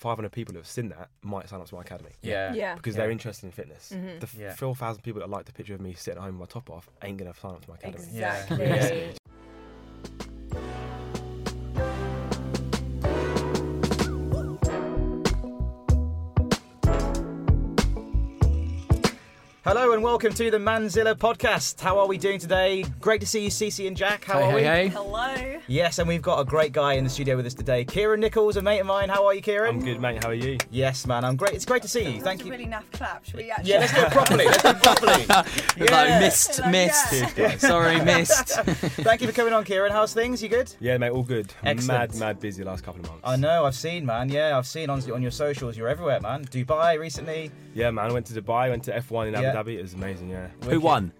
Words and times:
500 0.00 0.32
people 0.32 0.52
who 0.54 0.58
have 0.58 0.66
seen 0.66 0.88
that 0.88 1.10
might 1.22 1.48
sign 1.48 1.60
up 1.60 1.66
to 1.68 1.74
my 1.74 1.82
academy. 1.82 2.10
Yeah. 2.22 2.54
Yeah. 2.54 2.74
Because 2.74 2.94
Yeah. 2.94 3.02
they're 3.02 3.10
interested 3.10 3.46
in 3.46 3.52
fitness. 3.52 3.92
Mhm. 3.94 4.20
The 4.20 4.26
f- 4.26 4.34
Yeah. 4.34 4.54
4,000 4.54 5.02
people 5.02 5.20
that 5.20 5.28
like 5.28 5.44
the 5.44 5.52
picture 5.52 5.74
of 5.74 5.80
me 5.80 5.92
sitting 5.94 6.18
at 6.18 6.24
home 6.24 6.38
with 6.38 6.48
my 6.48 6.52
top 6.52 6.70
off 6.70 6.88
ain't 7.02 7.18
going 7.18 7.30
to 7.32 7.38
sign 7.38 7.52
up 7.52 7.62
to 7.64 7.68
my 7.70 7.76
academy. 7.76 8.02
Exactly. 8.04 8.66
Yeah. 8.66 9.12
Hello 19.72 19.92
and 19.92 20.02
welcome 20.02 20.32
to 20.34 20.50
the 20.50 20.58
Manzilla 20.58 21.14
podcast. 21.14 21.78
How 21.78 21.96
are 22.00 22.08
we 22.08 22.18
doing 22.18 22.40
today? 22.40 22.84
Great 22.98 23.20
to 23.20 23.26
see 23.26 23.44
you, 23.44 23.50
Cece 23.50 23.86
and 23.86 23.96
Jack. 23.96 24.24
How 24.24 24.42
are 24.42 24.52
we? 24.56 24.64
Hello. 24.64 25.60
Yes, 25.68 26.00
and 26.00 26.08
we've 26.08 26.20
got 26.20 26.40
a 26.40 26.44
great 26.44 26.72
guy 26.72 26.94
in 26.94 27.04
the 27.04 27.10
studio 27.10 27.36
with 27.36 27.46
us 27.46 27.54
today, 27.54 27.84
Kieran 27.84 28.18
Nicholls, 28.18 28.56
a 28.56 28.62
mate 28.62 28.80
of 28.80 28.86
mine. 28.88 29.08
How 29.08 29.24
are 29.26 29.32
you, 29.32 29.40
Kieran? 29.40 29.76
I'm 29.76 29.84
good, 29.84 30.00
mate. 30.00 30.24
How 30.24 30.30
are 30.30 30.34
you? 30.34 30.58
Yes, 30.72 31.06
man. 31.06 31.24
I'm 31.24 31.36
great. 31.36 31.54
It's 31.54 31.64
great 31.64 31.82
to 31.82 31.88
see 31.88 32.00
you. 32.00 32.20
Thank 32.20 32.24
That's 32.24 32.42
a 32.42 32.44
you. 32.46 32.50
really 32.50 32.66
naff 32.66 32.82
clap. 32.90 33.24
Should 33.24 33.36
we 33.36 33.48
actually? 33.52 33.70
Yeah, 33.70 33.78
let's 33.78 33.94
do 33.94 34.00
it 34.00 34.10
properly. 34.10 34.44
Let's 34.46 34.60
do 34.60 34.68
it 34.70 34.82
properly. 34.82 35.26
It's 35.76 35.92
like 35.92 36.20
missed, 36.20 36.58
Like, 36.58 36.70
missed. 36.72 37.12
yeah. 37.12 37.28
Cheers. 37.30 37.60
Sorry, 37.60 38.00
missed. 38.04 38.48
Thank 38.48 39.20
you 39.20 39.28
for 39.28 39.32
coming 39.32 39.52
on, 39.52 39.62
Kieran. 39.62 39.92
How's 39.92 40.12
things? 40.12 40.42
You 40.42 40.48
good? 40.48 40.74
Yeah, 40.80 40.98
mate, 40.98 41.10
all 41.10 41.22
good. 41.22 41.54
Excellent. 41.62 41.86
Mad, 41.86 42.14
mad 42.18 42.40
busy 42.40 42.64
the 42.64 42.68
last 42.68 42.82
couple 42.82 43.02
of 43.02 43.06
months. 43.08 43.22
I 43.24 43.36
know. 43.36 43.66
I've 43.66 43.76
seen, 43.76 44.04
man. 44.04 44.30
Yeah, 44.30 44.58
I've 44.58 44.66
seen 44.66 44.90
on 44.90 45.00
on 45.12 45.22
your 45.22 45.30
socials. 45.30 45.76
You're 45.76 45.86
everywhere, 45.86 46.20
man. 46.20 46.44
Dubai 46.46 46.98
recently. 46.98 47.52
Yeah, 47.72 47.92
man. 47.92 48.10
I 48.10 48.12
went 48.12 48.26
to 48.26 48.42
Dubai, 48.42 48.68
went 48.68 48.82
to 48.84 48.90
F1 48.98 49.28
in 49.28 49.34
Abu 49.36 49.44
Yeah. 49.44 49.59
Dhabi. 49.60 49.78
It 49.78 49.82
was 49.82 49.94
amazing, 49.94 50.30
yeah. 50.30 50.48
Who 50.64 50.80
won? 50.80 51.12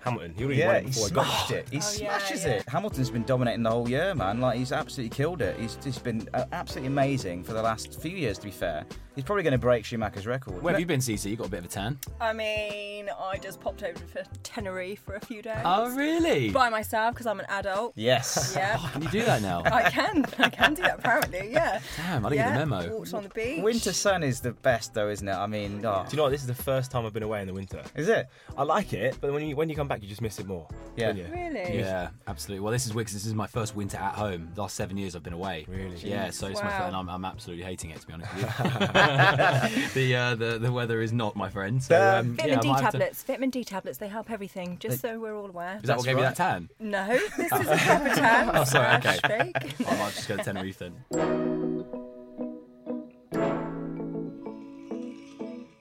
Hamilton. 0.00 0.34
He 0.36 0.44
already 0.44 0.58
Yeah, 0.60 0.66
won 0.68 0.76
it 0.76 0.82
he 0.84 0.88
before 0.88 1.06
I 1.06 1.10
got 1.10 1.24
smashed 1.24 1.50
it. 1.52 1.68
He 1.70 1.76
Oh, 1.78 1.80
smashes 1.80 2.44
yeah. 2.44 2.50
it. 2.52 2.68
Hamilton's 2.68 3.10
been 3.10 3.24
dominating 3.24 3.62
the 3.62 3.70
whole 3.70 3.88
year, 3.88 4.14
man. 4.14 4.40
Like 4.40 4.58
he's 4.58 4.72
absolutely 4.72 5.14
killed 5.16 5.42
it. 5.42 5.58
He's 5.58 5.76
just 5.76 6.02
been 6.04 6.28
uh, 6.34 6.44
absolutely 6.52 6.88
amazing 6.88 7.44
for 7.44 7.52
the 7.52 7.62
last 7.62 8.00
few 8.00 8.10
years. 8.16 8.38
To 8.38 8.44
be 8.44 8.50
fair, 8.50 8.84
he's 9.14 9.24
probably 9.24 9.42
going 9.42 9.52
to 9.52 9.58
break 9.58 9.84
Schumacher's 9.84 10.26
record. 10.26 10.62
Where 10.62 10.72
have 10.74 10.80
you 10.80 10.86
been, 10.86 11.00
CC? 11.00 11.30
You 11.30 11.36
got 11.36 11.48
a 11.48 11.50
bit 11.50 11.60
of 11.60 11.64
a 11.66 11.68
tan. 11.68 11.98
I 12.20 12.32
mean, 12.32 13.08
I 13.18 13.38
just 13.38 13.60
popped 13.60 13.82
over 13.82 13.98
to 13.98 14.24
Tenerife 14.42 15.00
for 15.04 15.14
a 15.16 15.20
few 15.20 15.42
days. 15.42 15.58
Oh, 15.64 15.94
really? 15.94 16.50
By 16.50 16.68
myself 16.68 17.14
because 17.14 17.26
I'm 17.26 17.40
an 17.40 17.46
adult. 17.48 17.92
Yes. 17.96 18.56
Yeah. 18.58 18.76
Can 18.92 19.02
you 19.02 19.08
do 19.10 19.22
that 19.24 19.40
now? 19.42 19.62
I 19.64 19.88
can. 19.90 20.24
I 20.38 20.48
can 20.48 20.74
do 20.74 20.82
that 20.82 20.98
apparently. 20.98 21.50
Yeah. 21.52 21.80
Damn, 21.96 22.26
I 22.26 22.30
didn't 22.30 22.38
yeah. 22.40 22.48
get 22.54 22.58
the 22.60 22.66
memo. 22.66 22.96
Walked 22.98 23.14
on 23.14 23.22
the 23.22 23.28
beach. 23.28 23.62
Winter 23.62 23.92
sun 23.92 24.22
is 24.24 24.40
the 24.40 24.52
best, 24.52 24.94
though, 24.94 25.08
isn't 25.08 25.26
it? 25.28 25.32
I 25.34 25.46
mean, 25.46 25.84
oh, 25.84 26.04
Do 26.04 26.10
you 26.12 26.16
know 26.16 26.24
what? 26.24 26.30
This 26.30 26.40
is 26.40 26.46
the 26.48 26.54
first 26.54 26.90
time 26.90 27.06
I've 27.06 27.12
been 27.12 27.22
away 27.22 27.40
in 27.40 27.46
the 27.46 27.52
winter. 27.54 27.82
is 27.94 28.08
it? 28.08 28.28
I 28.56 28.62
like 28.64 28.92
it, 28.92 29.16
but 29.20 29.32
when 29.32 29.46
you 29.46 29.54
when 29.56 29.68
you 29.68 29.76
come 29.76 29.87
back, 29.88 30.02
you 30.02 30.08
just 30.08 30.20
miss 30.22 30.38
it 30.38 30.46
more. 30.46 30.66
Yeah. 30.96 31.12
you? 31.12 31.26
Really? 31.32 31.78
Yeah, 31.78 32.10
absolutely. 32.26 32.60
Well, 32.62 32.72
this 32.72 32.86
is 32.86 32.94
weird 32.94 33.06
'cause 33.06 33.14
this 33.14 33.26
is 33.26 33.34
my 33.34 33.46
first 33.46 33.74
winter 33.76 33.96
at 33.96 34.14
home. 34.14 34.50
The 34.54 34.60
last 34.62 34.76
seven 34.76 34.96
years 34.96 35.16
I've 35.16 35.22
been 35.22 35.32
away. 35.32 35.64
Really? 35.68 35.96
Yeah, 35.98 36.30
so 36.30 36.46
it's 36.48 36.60
my 36.60 36.66
Wow. 36.68 36.76
first, 36.78 36.86
and 36.88 36.96
I'm, 36.96 37.08
I'm 37.08 37.24
absolutely 37.24 37.64
hating 37.64 37.90
it 37.90 38.00
to 38.00 38.06
be 38.06 38.12
honest 38.12 38.34
with 38.34 38.42
you. 38.44 38.48
the, 39.94 40.16
uh, 40.16 40.34
the 40.34 40.58
the 40.58 40.72
weather 40.72 41.00
is 41.00 41.12
not 41.12 41.36
my 41.36 41.48
friend. 41.48 41.82
So 41.82 41.96
um, 41.96 42.34
Vitamin 42.36 42.52
yeah, 42.52 42.58
I 42.58 42.60
D 42.62 42.68
might 42.68 42.80
have 42.80 42.92
to- 42.92 42.98
tablets. 42.98 43.22
Vitamin 43.22 43.50
D 43.50 43.64
tablets. 43.64 43.98
They 43.98 44.08
help 44.08 44.30
everything. 44.30 44.76
Just 44.78 45.00
so 45.00 45.18
we're 45.18 45.34
all 45.36 45.46
aware. 45.48 45.76
Is 45.76 45.82
that 45.88 45.96
what 45.96 46.04
That's 46.04 46.04
gave 46.06 46.16
you 46.16 46.22
that 46.22 46.36
tan? 46.36 46.68
No, 46.80 47.06
this 47.36 47.52
is 47.52 47.68
a 47.68 47.76
proper 47.76 48.14
tan. 48.14 48.50
Oh, 48.54 48.64
sorry, 48.64 48.96
okay. 48.96 49.18
Fake. 49.26 49.88
I 49.88 49.96
might 49.98 50.14
just 50.14 50.28
go 50.28 50.36
to 50.36 50.42
Tenerife 50.42 50.78
then. 50.78 51.77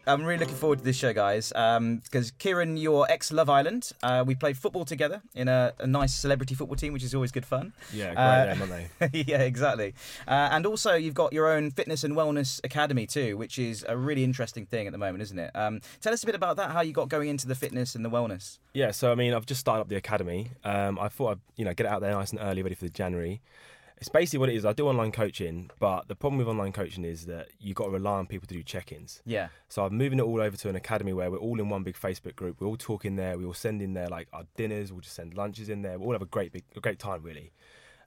I'm 0.08 0.24
really 0.24 0.40
looking 0.40 0.56
forward 0.56 0.80
to 0.80 0.86
this 0.86 0.96
show, 0.96 1.14
guys. 1.14 1.50
Because 1.50 2.32
Kieran, 2.40 2.78
you're 2.78 3.06
ex 3.10 3.32
Love 3.32 3.50
Island. 3.50 3.92
Uh, 4.02 4.24
we 4.26 4.36
played 4.36 4.58
football 4.58 4.86
together 4.86 5.22
in 5.36 5.48
a, 5.48 5.74
a 5.80 5.88
nice 5.88 6.14
celebrity 6.14 6.56
football 6.56 6.78
team, 6.78 6.94
which 6.94 7.04
is 7.04 7.14
always 7.14 7.32
good 7.32 7.46
fun. 7.46 7.74
Yeah, 7.94 8.14
great 8.14 8.18
Uh, 8.18 8.56
aren't 8.62 9.12
they? 9.12 9.24
yeah, 9.28 9.42
exactly. 9.42 9.94
Uh, 10.28 10.50
and 10.52 10.66
also, 10.66 10.94
you've 10.96 11.14
got 11.14 11.34
your 11.34 11.52
own 11.52 11.72
fitness 11.72 12.04
and 12.04 12.16
wellness 12.16 12.64
academy 12.64 13.06
too, 13.06 13.38
which 13.38 13.60
is 13.60 13.86
a 13.88 13.98
really 13.98 14.24
interesting 14.24 14.66
thing 14.66 14.88
at 14.88 14.92
the 14.92 14.98
moment, 14.98 15.22
isn't 15.24 15.40
it? 15.40 15.52
Um, 15.56 15.82
tell 16.02 16.14
us 16.14 16.24
a 16.24 16.26
bit 16.26 16.36
about 16.36 16.58
that. 16.58 16.72
How 16.72 16.82
you 16.82 16.94
got 16.94 17.10
going 17.10 17.30
into 17.30 17.48
the 17.48 17.56
fitness 17.56 17.96
and 17.96 18.06
the 18.06 18.10
wellness? 18.10 18.60
Yeah, 18.74 18.92
so 18.92 19.12
I 19.12 19.16
mean, 19.16 19.34
I've 19.34 19.46
just 19.46 19.60
started 19.60 19.82
up 19.82 19.90
the 19.90 19.96
academy. 19.98 20.52
Um, 20.64 20.98
I 21.00 21.10
thought 21.10 21.32
I'd 21.32 21.40
you 21.58 21.66
know 21.66 21.74
get 21.74 21.86
it 21.86 21.92
out 21.92 22.02
there 22.02 22.12
nice 22.12 22.32
and 22.32 22.40
early, 22.42 22.64
ready 22.64 22.76
for 22.76 22.86
the 22.86 22.92
January. 22.92 23.42
It's 23.98 24.10
basically 24.10 24.40
what 24.40 24.50
it 24.50 24.56
is. 24.56 24.64
I 24.66 24.74
do 24.74 24.88
online 24.88 25.12
coaching, 25.12 25.72
but 25.80 26.08
the 26.08 26.16
problem 26.16 26.38
with 26.38 26.48
online 26.48 26.72
coaching 26.72 27.04
is 27.04 27.26
that 27.26 27.48
you've 27.60 27.76
got 27.76 27.86
to 27.86 27.90
rely 27.90 28.20
on 28.20 28.28
people 28.28 28.48
to 28.48 28.54
do 28.54 28.62
check-ins. 28.62 29.24
Yeah. 29.26 29.48
So 29.70 29.86
I'm 29.86 29.98
moving 29.98 30.20
it 30.20 30.22
all 30.22 30.40
over 30.40 30.56
to 30.56 30.70
an 30.70 30.76
academy 30.76 31.14
where 31.14 31.32
we're 31.32 31.38
all 31.40 31.60
in 31.60 31.70
one 31.70 31.84
big 31.84 31.96
Facebook 31.96 32.36
group. 32.36 32.62
We're 32.62 32.68
all 32.68 32.78
talk 32.78 33.06
in 33.06 33.16
there. 33.16 33.38
We 33.40 33.46
all 33.46 33.56
send 33.56 33.82
in 33.82 33.94
there 33.94 34.08
like 34.08 34.28
our 34.34 34.44
dinners. 34.56 34.92
We'll 34.92 35.02
just 35.02 35.16
send 35.16 35.34
lunches 35.34 35.68
in 35.70 35.82
there. 35.82 35.98
We 35.98 36.06
all 36.06 36.12
have 36.12 36.22
a 36.22 36.28
great 36.28 36.52
big, 36.52 36.64
a 36.76 36.80
great 36.80 37.00
time 37.00 37.24
really, 37.24 37.52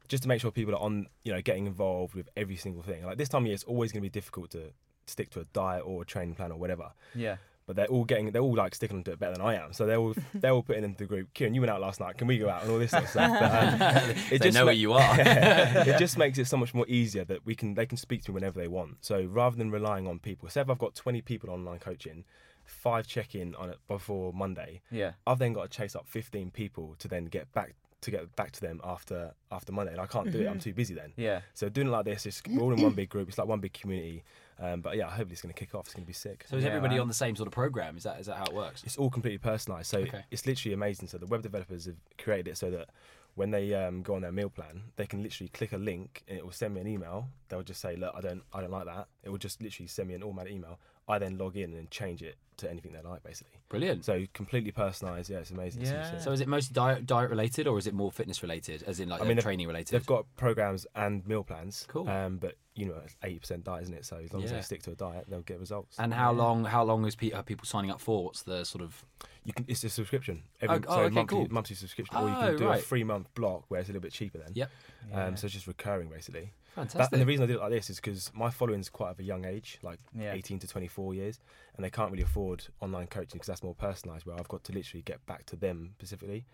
just 0.07 0.23
to 0.23 0.29
make 0.29 0.41
sure 0.41 0.53
people 0.53 0.75
are 0.75 0.81
on, 0.81 1.09
you 1.25 1.33
know, 1.33 1.43
getting 1.43 1.67
involved 1.67 2.15
with 2.15 2.29
every 2.37 2.57
single 2.57 2.83
thing. 2.83 3.05
Like 3.05 3.19
this 3.19 3.29
time 3.29 3.43
of 3.43 3.47
year, 3.47 3.55
it's 3.55 3.65
always 3.65 3.91
going 3.91 4.03
to 4.03 4.09
be 4.09 4.11
difficult 4.11 4.51
to 4.53 4.73
stick 5.07 5.31
to 5.31 5.41
a 5.41 5.45
diet 5.53 5.83
or 5.85 6.03
a 6.03 6.05
training 6.05 6.37
plan 6.37 6.53
or 6.53 6.59
whatever. 6.59 6.93
Yeah. 7.17 7.37
But 7.71 7.77
they're 7.77 7.87
all 7.87 8.05
getting, 8.05 8.33
they're 8.33 8.43
all 8.43 8.57
like 8.57 8.75
sticking 8.75 8.97
onto 8.97 9.13
it 9.13 9.21
better 9.21 9.35
than 9.35 9.43
I 9.43 9.55
am. 9.55 9.73
So 9.73 9.87
they're 9.87 9.99
all, 9.99 10.13
they're 10.35 10.51
all 10.51 10.65
putting 10.65 10.83
into 10.83 10.99
the 10.99 11.05
group. 11.05 11.33
Kieran, 11.35 11.55
you 11.55 11.61
went 11.61 11.71
out 11.71 11.81
last 11.81 12.01
night. 12.01 12.19
Can 12.19 12.27
we 12.27 12.37
go 12.37 12.49
out 12.49 12.63
and 12.63 12.73
all 12.73 12.81
this 12.81 12.91
sort 12.91 13.05
of 13.05 13.11
stuff? 13.11 13.31
But, 13.39 14.11
um, 14.11 14.17
They 14.41 14.51
know 14.51 14.65
where 14.65 14.75
you 14.75 14.93
are. 14.93 15.17
it 15.21 15.97
just 16.01 16.19
makes 16.19 16.37
it 16.37 16.49
so 16.49 16.57
much 16.57 16.75
more 16.75 16.85
easier 16.89 17.25
that 17.27 17.47
we 17.47 17.55
can 17.55 17.75
they 17.75 17.87
can 17.87 17.97
speak 17.97 18.25
to 18.25 18.33
me 18.33 18.35
whenever 18.35 18.59
they 18.59 18.67
want. 18.67 18.97
So 19.03 19.23
rather 19.23 19.57
than 19.57 19.71
relying 19.71 20.09
on 20.09 20.19
people, 20.19 20.49
say 20.49 20.63
if 20.63 20.69
I've 20.69 20.79
got 20.79 20.97
20 20.97 21.23
people 21.23 21.49
online 21.49 21.79
coaching, 21.79 22.25
five 22.65 23.07
check 23.07 23.37
in 23.37 23.55
on 23.55 23.71
it 23.71 23.79
before 23.87 24.33
Monday. 24.33 24.81
Yeah. 24.91 25.13
I've 25.29 25.39
then 25.39 25.53
got 25.53 25.71
to 25.71 25.77
chase 25.77 25.95
up 25.95 26.09
15 26.09 26.51
people 26.51 26.97
to 26.99 27.07
then 27.07 27.27
get 27.27 27.53
back 27.53 27.77
to 28.03 28.11
get 28.11 28.35
back 28.35 28.51
to 28.53 28.61
them 28.61 28.81
after 28.83 29.35
after 29.53 29.73
Monday, 29.73 29.93
and 29.93 30.01
I 30.01 30.07
can't 30.07 30.31
do 30.31 30.41
it. 30.41 30.47
I'm 30.49 30.59
too 30.59 30.73
busy 30.73 30.95
then. 30.95 31.13
Yeah. 31.17 31.41
So 31.55 31.69
doing 31.69 31.89
it 31.89 31.91
like 31.91 32.07
this, 32.07 32.27
it's, 32.27 32.43
we're 32.49 32.63
all 32.63 32.73
in 32.73 32.83
one 32.83 32.93
big 32.95 33.11
group. 33.11 33.29
It's 33.29 33.39
like 33.39 33.47
one 33.47 33.61
big 33.61 33.73
community. 33.73 34.25
Um, 34.61 34.81
but 34.83 34.97
yeah, 34.97 35.07
hopefully 35.09 35.33
it's 35.33 35.43
going 35.43 35.55
to 35.55 35.59
kick 35.59 35.75
off. 35.75 35.87
It's 35.87 35.95
going 35.95 36.05
to 36.05 36.07
be 36.07 36.13
sick. 36.13 36.45
So 36.49 36.57
is 36.57 36.63
Yeah, 36.65 36.69
everybody 36.71 36.95
man. 36.97 37.03
on 37.03 37.09
the 37.09 37.15
same 37.15 37.35
sort 37.35 37.47
of 37.47 37.53
program? 37.53 37.97
Is 37.97 38.03
that 38.03 38.21
is 38.21 38.27
that 38.27 38.37
how 38.37 38.45
it 38.45 38.53
works? 38.53 38.83
It's 38.85 38.99
all 38.99 39.09
completely 39.11 39.39
personalised. 39.39 39.87
So 39.87 39.99
Okay. 40.01 40.25
it's 40.31 40.47
literally 40.47 40.75
amazing. 40.75 41.09
So 41.09 41.17
the 41.19 41.27
web 41.27 41.43
developers 41.43 41.87
have 41.87 41.97
created 42.19 42.49
it 42.49 42.59
so 42.59 42.71
that 42.71 42.89
when 43.37 43.53
they 43.53 43.73
um, 43.75 44.03
go 44.03 44.15
on 44.17 44.23
their 44.23 44.33
meal 44.33 44.51
plan, 44.51 44.83
they 44.97 45.07
can 45.07 45.23
literally 45.23 45.49
click 45.49 45.73
a 45.73 45.79
link 45.79 46.23
and 46.29 46.37
it 46.37 46.45
will 46.45 46.53
send 46.53 46.75
me 46.75 46.81
an 46.83 46.87
email. 46.89 47.29
They'll 47.49 47.63
just 47.63 47.81
say, 47.81 47.97
"Look, 47.97 48.13
I 48.15 48.21
don't, 48.21 48.43
I 48.53 48.61
don't 48.61 48.71
like 48.71 48.85
that." 48.87 49.07
It 49.23 49.31
will 49.31 49.39
just 49.39 49.63
literally 49.63 49.87
send 49.89 50.09
me 50.09 50.15
an 50.15 50.23
automatic 50.23 50.53
email. 50.53 50.79
I 51.09 51.19
then 51.19 51.39
log 51.39 51.57
in 51.57 51.73
and 51.75 51.91
change 51.91 52.23
it 52.23 52.37
to 52.61 52.71
anything 52.71 52.93
they 52.93 53.03
like, 53.03 53.23
basically. 53.23 53.53
Brilliant. 53.69 54.05
So 54.05 54.25
completely 54.33 54.73
personalised. 54.73 55.29
Yeah, 55.29 55.39
it's 55.39 55.51
amazing. 55.51 55.83
Yeah. 55.83 56.19
So 56.19 56.33
is 56.33 56.41
it 56.41 56.49
mostly 56.49 56.75
diet 56.75 57.07
diet 57.07 57.31
related, 57.31 57.67
or 57.67 57.79
is 57.79 57.87
it 57.87 57.95
more 57.95 58.11
fitness 58.13 58.43
related, 58.43 58.83
as 58.85 59.01
in 59.01 59.09
like 59.09 59.21
I 59.21 59.25
mean, 59.25 59.39
training 59.39 59.67
related? 59.67 59.93
They've 59.93 60.07
got 60.07 60.27
programs 60.37 60.87
and 60.95 61.27
meal 61.27 61.45
plans. 61.45 61.87
Cool. 61.89 62.09
Um, 62.09 62.39
but 62.39 62.55
you 62.75 62.87
know, 62.87 62.95
it's 63.05 63.17
eighty 63.25 63.39
percent 63.39 63.65
diet, 63.65 63.83
isn't 63.83 63.95
it? 63.95 64.05
So 64.05 64.17
as 64.17 64.33
long 64.33 64.43
as 64.45 64.53
they 64.53 64.61
stick 64.63 64.83
to 64.85 64.93
a 64.93 64.95
diet, 64.95 65.27
they'll 65.29 65.43
get 65.43 65.59
results. 65.61 65.97
And 65.99 66.15
how 66.15 66.33
long? 66.33 66.65
How 66.65 66.85
long 66.85 67.05
is 67.07 67.17
pe- 67.17 67.33
are 67.33 67.43
people 67.43 67.67
signing 67.67 67.91
up 67.91 68.01
for? 68.01 68.25
What's 68.25 68.43
the 68.43 68.65
sort 68.65 68.83
of? 68.83 69.05
you 69.45 69.53
can 69.53 69.65
it's 69.69 69.83
a 69.85 69.89
subscription. 69.89 70.43
Oh, 70.63 70.67
Every, 70.67 70.87
oh, 70.87 70.95
so 70.95 71.01
okay, 71.03 71.15
monthly, 71.15 71.39
cool. 71.39 71.47
monthly 71.51 71.77
subscription, 71.77 72.17
or 72.17 72.29
you 72.29 72.35
Oh, 72.37 72.41
can 72.49 72.57
do 72.57 72.67
right. 72.67 72.79
a 72.79 72.83
three 72.83 73.05
month 73.05 73.33
block 73.35 73.65
where 73.69 73.81
it's 73.81 73.89
a 73.89 73.93
little 73.93 74.03
bit 74.03 74.13
cheaper 74.13 74.39
then. 74.39 74.53
Yep. 74.55 74.71
Um, 75.15 75.37
so 75.37 75.47
it's 75.47 75.55
just 75.55 75.67
recurring 75.67 76.09
basically. 76.09 76.53
That, 76.77 77.13
and 77.13 77.21
the 77.21 77.27
reason 77.27 77.43
I 77.43 77.47
did 77.47 77.57
it 77.57 77.61
like 77.61 77.71
this 77.71 77.91
is 77.91 77.97
because 77.97 78.31
my 78.33 78.49
following 78.51 78.81
is 78.81 78.89
quite 78.89 79.11
of 79.11 79.19
a 79.19 79.25
young 79.25 79.45
age, 79.45 79.79
like 79.83 79.99
Yeah. 80.17 80.33
18 80.33 80.61
to 80.61 80.67
24 80.69 81.15
years, 81.15 81.41
and 81.77 81.85
they 81.85 81.91
can't 81.91 82.11
really 82.11 82.23
afford 82.23 82.65
online 82.81 83.07
coaching 83.09 83.39
because 83.39 83.49
that's 83.49 83.63
more 83.63 83.75
personalised. 83.75 84.25
Where 84.25 84.37
I've 84.39 84.49
got 84.49 84.65
to 84.65 84.73
literally 84.73 85.03
get 85.03 85.25
back 85.27 85.47
to 85.47 85.57
them 85.57 85.91
specifically, 85.99 86.47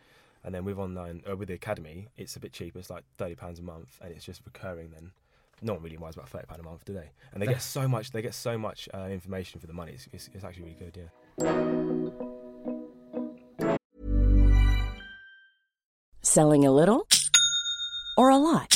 and 0.43 0.55
then 0.55 0.65
with 0.65 0.79
online, 0.79 1.23
or 1.27 1.37
with 1.37 1.49
the 1.49 1.55
academy, 1.55 2.09
it's 2.17 2.35
a 2.37 2.41
bit 2.41 2.53
cheaper. 2.53 2.79
It's 2.79 2.91
like 2.91 3.05
30 3.19 3.35
pounds 3.35 3.59
a 3.59 3.63
month, 3.63 3.99
and 4.03 4.11
it's 4.13 4.25
just 4.25 4.41
recurring. 4.45 4.91
Then 4.91 5.13
no 5.63 5.75
one 5.75 5.83
really 5.83 5.97
minds 5.99 6.17
about 6.17 6.29
30 6.29 6.47
pound 6.47 6.61
a 6.61 6.65
month, 6.65 6.85
do 6.85 6.93
they? 6.95 7.11
And 7.33 7.43
they 7.43 7.47
get 7.47 7.63
so 7.77 7.87
much, 7.87 8.11
they 8.11 8.23
get 8.23 8.35
so 8.35 8.57
much 8.59 8.89
uh, 8.95 9.09
information 9.11 9.61
for 9.61 9.67
the 9.67 9.73
money. 9.75 9.93
It's, 9.93 10.09
it's, 10.13 10.31
it's 10.35 10.45
actually 10.45 10.65
really 10.65 10.77
good, 10.79 10.97
yeah. 10.97 12.17
Selling 16.23 16.65
a 16.67 16.71
little 16.73 17.07
or 18.19 18.31
a 18.31 18.37
lot? 18.37 18.76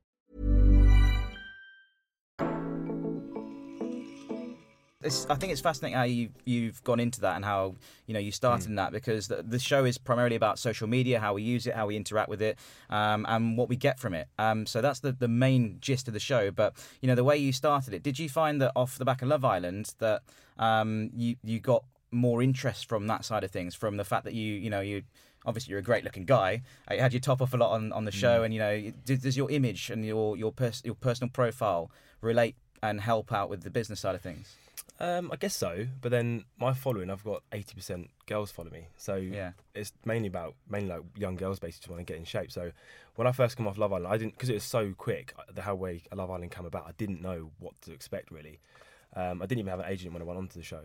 It's, 5.03 5.25
I 5.29 5.35
think 5.35 5.51
it's 5.51 5.61
fascinating 5.61 5.97
how 5.97 6.03
you 6.03 6.29
you've 6.45 6.83
gone 6.83 6.99
into 6.99 7.21
that 7.21 7.35
and 7.35 7.43
how 7.43 7.75
you 8.05 8.13
know 8.13 8.19
you 8.19 8.31
started 8.31 8.67
in 8.67 8.75
that 8.75 8.91
because 8.91 9.27
the, 9.27 9.41
the 9.41 9.57
show 9.59 9.83
is 9.85 9.97
primarily 9.97 10.35
about 10.35 10.59
social 10.59 10.87
media, 10.87 11.19
how 11.19 11.33
we 11.33 11.41
use 11.41 11.65
it, 11.65 11.73
how 11.73 11.87
we 11.87 11.95
interact 11.95 12.29
with 12.29 12.41
it, 12.41 12.59
um, 12.89 13.25
and 13.27 13.57
what 13.57 13.67
we 13.67 13.75
get 13.75 13.99
from 13.99 14.13
it. 14.13 14.27
Um, 14.37 14.65
so 14.65 14.81
that's 14.81 14.99
the, 14.99 15.11
the 15.11 15.27
main 15.27 15.77
gist 15.81 16.07
of 16.07 16.13
the 16.13 16.19
show. 16.19 16.51
But 16.51 16.75
you 17.01 17.07
know 17.07 17.15
the 17.15 17.23
way 17.23 17.37
you 17.37 17.51
started 17.51 17.93
it, 17.93 18.03
did 18.03 18.19
you 18.19 18.29
find 18.29 18.61
that 18.61 18.71
off 18.75 18.97
the 18.97 19.05
back 19.05 19.21
of 19.21 19.27
Love 19.27 19.43
Island 19.43 19.93
that 19.99 20.21
um, 20.59 21.09
you 21.15 21.35
you 21.43 21.59
got 21.59 21.83
more 22.11 22.43
interest 22.43 22.87
from 22.87 23.07
that 23.07 23.25
side 23.25 23.43
of 23.43 23.51
things, 23.51 23.73
from 23.73 23.97
the 23.97 24.03
fact 24.05 24.25
that 24.25 24.33
you 24.33 24.53
you 24.53 24.69
know 24.69 24.81
you 24.81 25.03
obviously 25.45 25.71
you're 25.71 25.79
a 25.79 25.83
great 25.83 26.03
looking 26.03 26.25
guy. 26.25 26.61
Uh, 26.89 26.93
You 26.95 26.99
had 27.01 27.13
your 27.13 27.21
top 27.21 27.41
off 27.41 27.53
a 27.53 27.57
lot 27.57 27.71
on, 27.71 27.91
on 27.93 28.05
the 28.05 28.11
show, 28.11 28.43
and 28.43 28.53
you 28.53 28.59
know 28.59 28.91
does, 29.05 29.19
does 29.19 29.37
your 29.37 29.49
image 29.49 29.89
and 29.89 30.05
your 30.05 30.37
your 30.37 30.51
pers- 30.51 30.83
your 30.85 30.95
personal 30.95 31.29
profile 31.31 31.89
relate 32.21 32.55
and 32.83 33.01
help 33.01 33.31
out 33.31 33.49
with 33.49 33.63
the 33.63 33.69
business 33.69 33.99
side 33.99 34.15
of 34.15 34.21
things? 34.21 34.55
Um, 35.01 35.31
I 35.31 35.35
guess 35.35 35.55
so, 35.55 35.87
but 35.99 36.11
then 36.11 36.45
my 36.59 36.73
following, 36.75 37.09
I've 37.09 37.23
got 37.23 37.41
eighty 37.51 37.73
percent 37.73 38.11
girls 38.27 38.51
follow 38.51 38.69
me, 38.69 38.85
so 38.97 39.15
Yeah. 39.15 39.53
it's 39.73 39.91
mainly 40.05 40.27
about 40.27 40.53
mainly 40.69 40.89
like 40.89 41.01
young 41.17 41.35
girls 41.37 41.57
basically 41.59 41.91
want 41.91 42.05
to 42.05 42.13
get 42.13 42.19
in 42.19 42.23
shape. 42.23 42.51
So 42.51 42.71
when 43.15 43.25
I 43.25 43.31
first 43.31 43.57
come 43.57 43.67
off 43.67 43.79
Love 43.79 43.93
Island, 43.93 44.13
I 44.13 44.17
didn't 44.17 44.33
because 44.33 44.49
it 44.49 44.53
was 44.53 44.63
so 44.63 44.93
quick. 44.95 45.33
uh, 45.39 45.51
The 45.51 45.63
how 45.63 45.73
way 45.73 46.03
Love 46.13 46.29
Island 46.29 46.51
came 46.51 46.67
about, 46.67 46.85
I 46.87 46.91
didn't 46.99 47.19
know 47.19 47.49
what 47.57 47.73
to 47.81 47.93
expect 47.93 48.29
really. 48.29 48.59
Um, 49.15 49.41
I 49.41 49.47
didn't 49.47 49.61
even 49.61 49.71
have 49.71 49.79
an 49.79 49.87
agent 49.89 50.13
when 50.13 50.21
I 50.21 50.25
went 50.25 50.37
onto 50.37 50.59
the 50.59 50.63
show, 50.63 50.83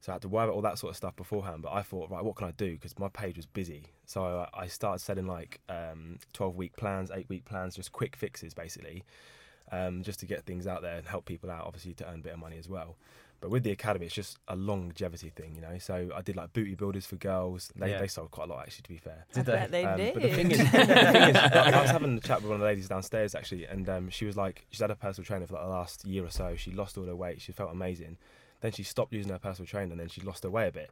so 0.00 0.10
I 0.10 0.14
had 0.16 0.22
to 0.22 0.28
worry 0.28 0.46
about 0.46 0.56
all 0.56 0.62
that 0.62 0.78
sort 0.80 0.90
of 0.90 0.96
stuff 0.96 1.14
beforehand. 1.14 1.62
But 1.62 1.72
I 1.72 1.82
thought, 1.82 2.10
right, 2.10 2.24
what 2.24 2.34
can 2.34 2.48
I 2.48 2.50
do? 2.50 2.72
Because 2.72 2.98
my 2.98 3.10
page 3.10 3.36
was 3.36 3.46
busy, 3.46 3.84
so 4.06 4.24
I, 4.52 4.62
I 4.62 4.66
started 4.66 4.98
selling 4.98 5.28
like 5.28 5.60
um, 5.68 6.18
twelve 6.32 6.56
week 6.56 6.74
plans, 6.74 7.12
eight 7.14 7.28
week 7.28 7.44
plans, 7.44 7.76
just 7.76 7.92
quick 7.92 8.16
fixes 8.16 8.54
basically, 8.54 9.04
um, 9.70 10.02
just 10.02 10.18
to 10.18 10.26
get 10.26 10.44
things 10.46 10.66
out 10.66 10.82
there 10.82 10.96
and 10.96 11.06
help 11.06 11.26
people 11.26 11.48
out, 11.48 11.64
obviously 11.64 11.94
to 11.94 12.08
earn 12.08 12.18
a 12.18 12.22
bit 12.24 12.32
of 12.32 12.40
money 12.40 12.58
as 12.58 12.68
well. 12.68 12.96
But 13.42 13.50
with 13.50 13.64
the 13.64 13.72
academy, 13.72 14.06
it's 14.06 14.14
just 14.14 14.38
a 14.46 14.54
longevity 14.54 15.28
thing, 15.28 15.56
you 15.56 15.60
know. 15.60 15.76
So 15.78 16.10
I 16.14 16.22
did 16.22 16.36
like 16.36 16.52
booty 16.52 16.76
builders 16.76 17.04
for 17.06 17.16
girls. 17.16 17.72
They, 17.74 17.90
Yeah. 17.90 17.98
they 18.00 18.06
sold 18.06 18.30
quite 18.30 18.48
a 18.48 18.52
lot, 18.52 18.60
actually. 18.60 18.82
To 18.84 18.88
be 18.88 18.96
fair, 18.98 19.26
I 19.34 19.42
bet 19.42 19.70
they 19.72 19.84
um, 19.84 19.96
did. 19.96 20.14
But 20.14 20.22
the 20.28 20.32
thing 20.32 20.50
is, 20.52 20.58
the 20.58 20.64
thing 20.64 21.28
is 21.30 21.36
I 21.36 21.82
was 21.82 21.90
having 21.90 22.16
a 22.16 22.20
chat 22.20 22.40
with 22.40 22.50
one 22.50 22.54
of 22.54 22.60
the 22.60 22.66
ladies 22.66 22.88
downstairs 22.88 23.34
actually, 23.34 23.66
and 23.66 23.88
um, 23.88 24.10
she 24.10 24.26
was 24.26 24.36
like, 24.36 24.64
she's 24.70 24.80
had 24.80 24.92
a 24.92 24.94
personal 24.94 25.26
trainer 25.26 25.48
for 25.48 25.54
like 25.54 25.64
the 25.64 25.68
last 25.68 26.04
year 26.04 26.24
or 26.24 26.30
so. 26.30 26.54
She 26.54 26.70
lost 26.70 26.96
all 26.96 27.04
her 27.04 27.16
weight. 27.16 27.40
She 27.40 27.50
felt 27.50 27.72
amazing. 27.72 28.16
Then 28.60 28.70
she 28.70 28.84
stopped 28.84 29.12
using 29.12 29.32
her 29.32 29.40
personal 29.40 29.66
trainer, 29.66 29.90
and 29.90 30.00
then 30.00 30.08
she 30.08 30.20
lost 30.20 30.44
her 30.44 30.50
way 30.50 30.68
a 30.68 30.72
bit. 30.72 30.90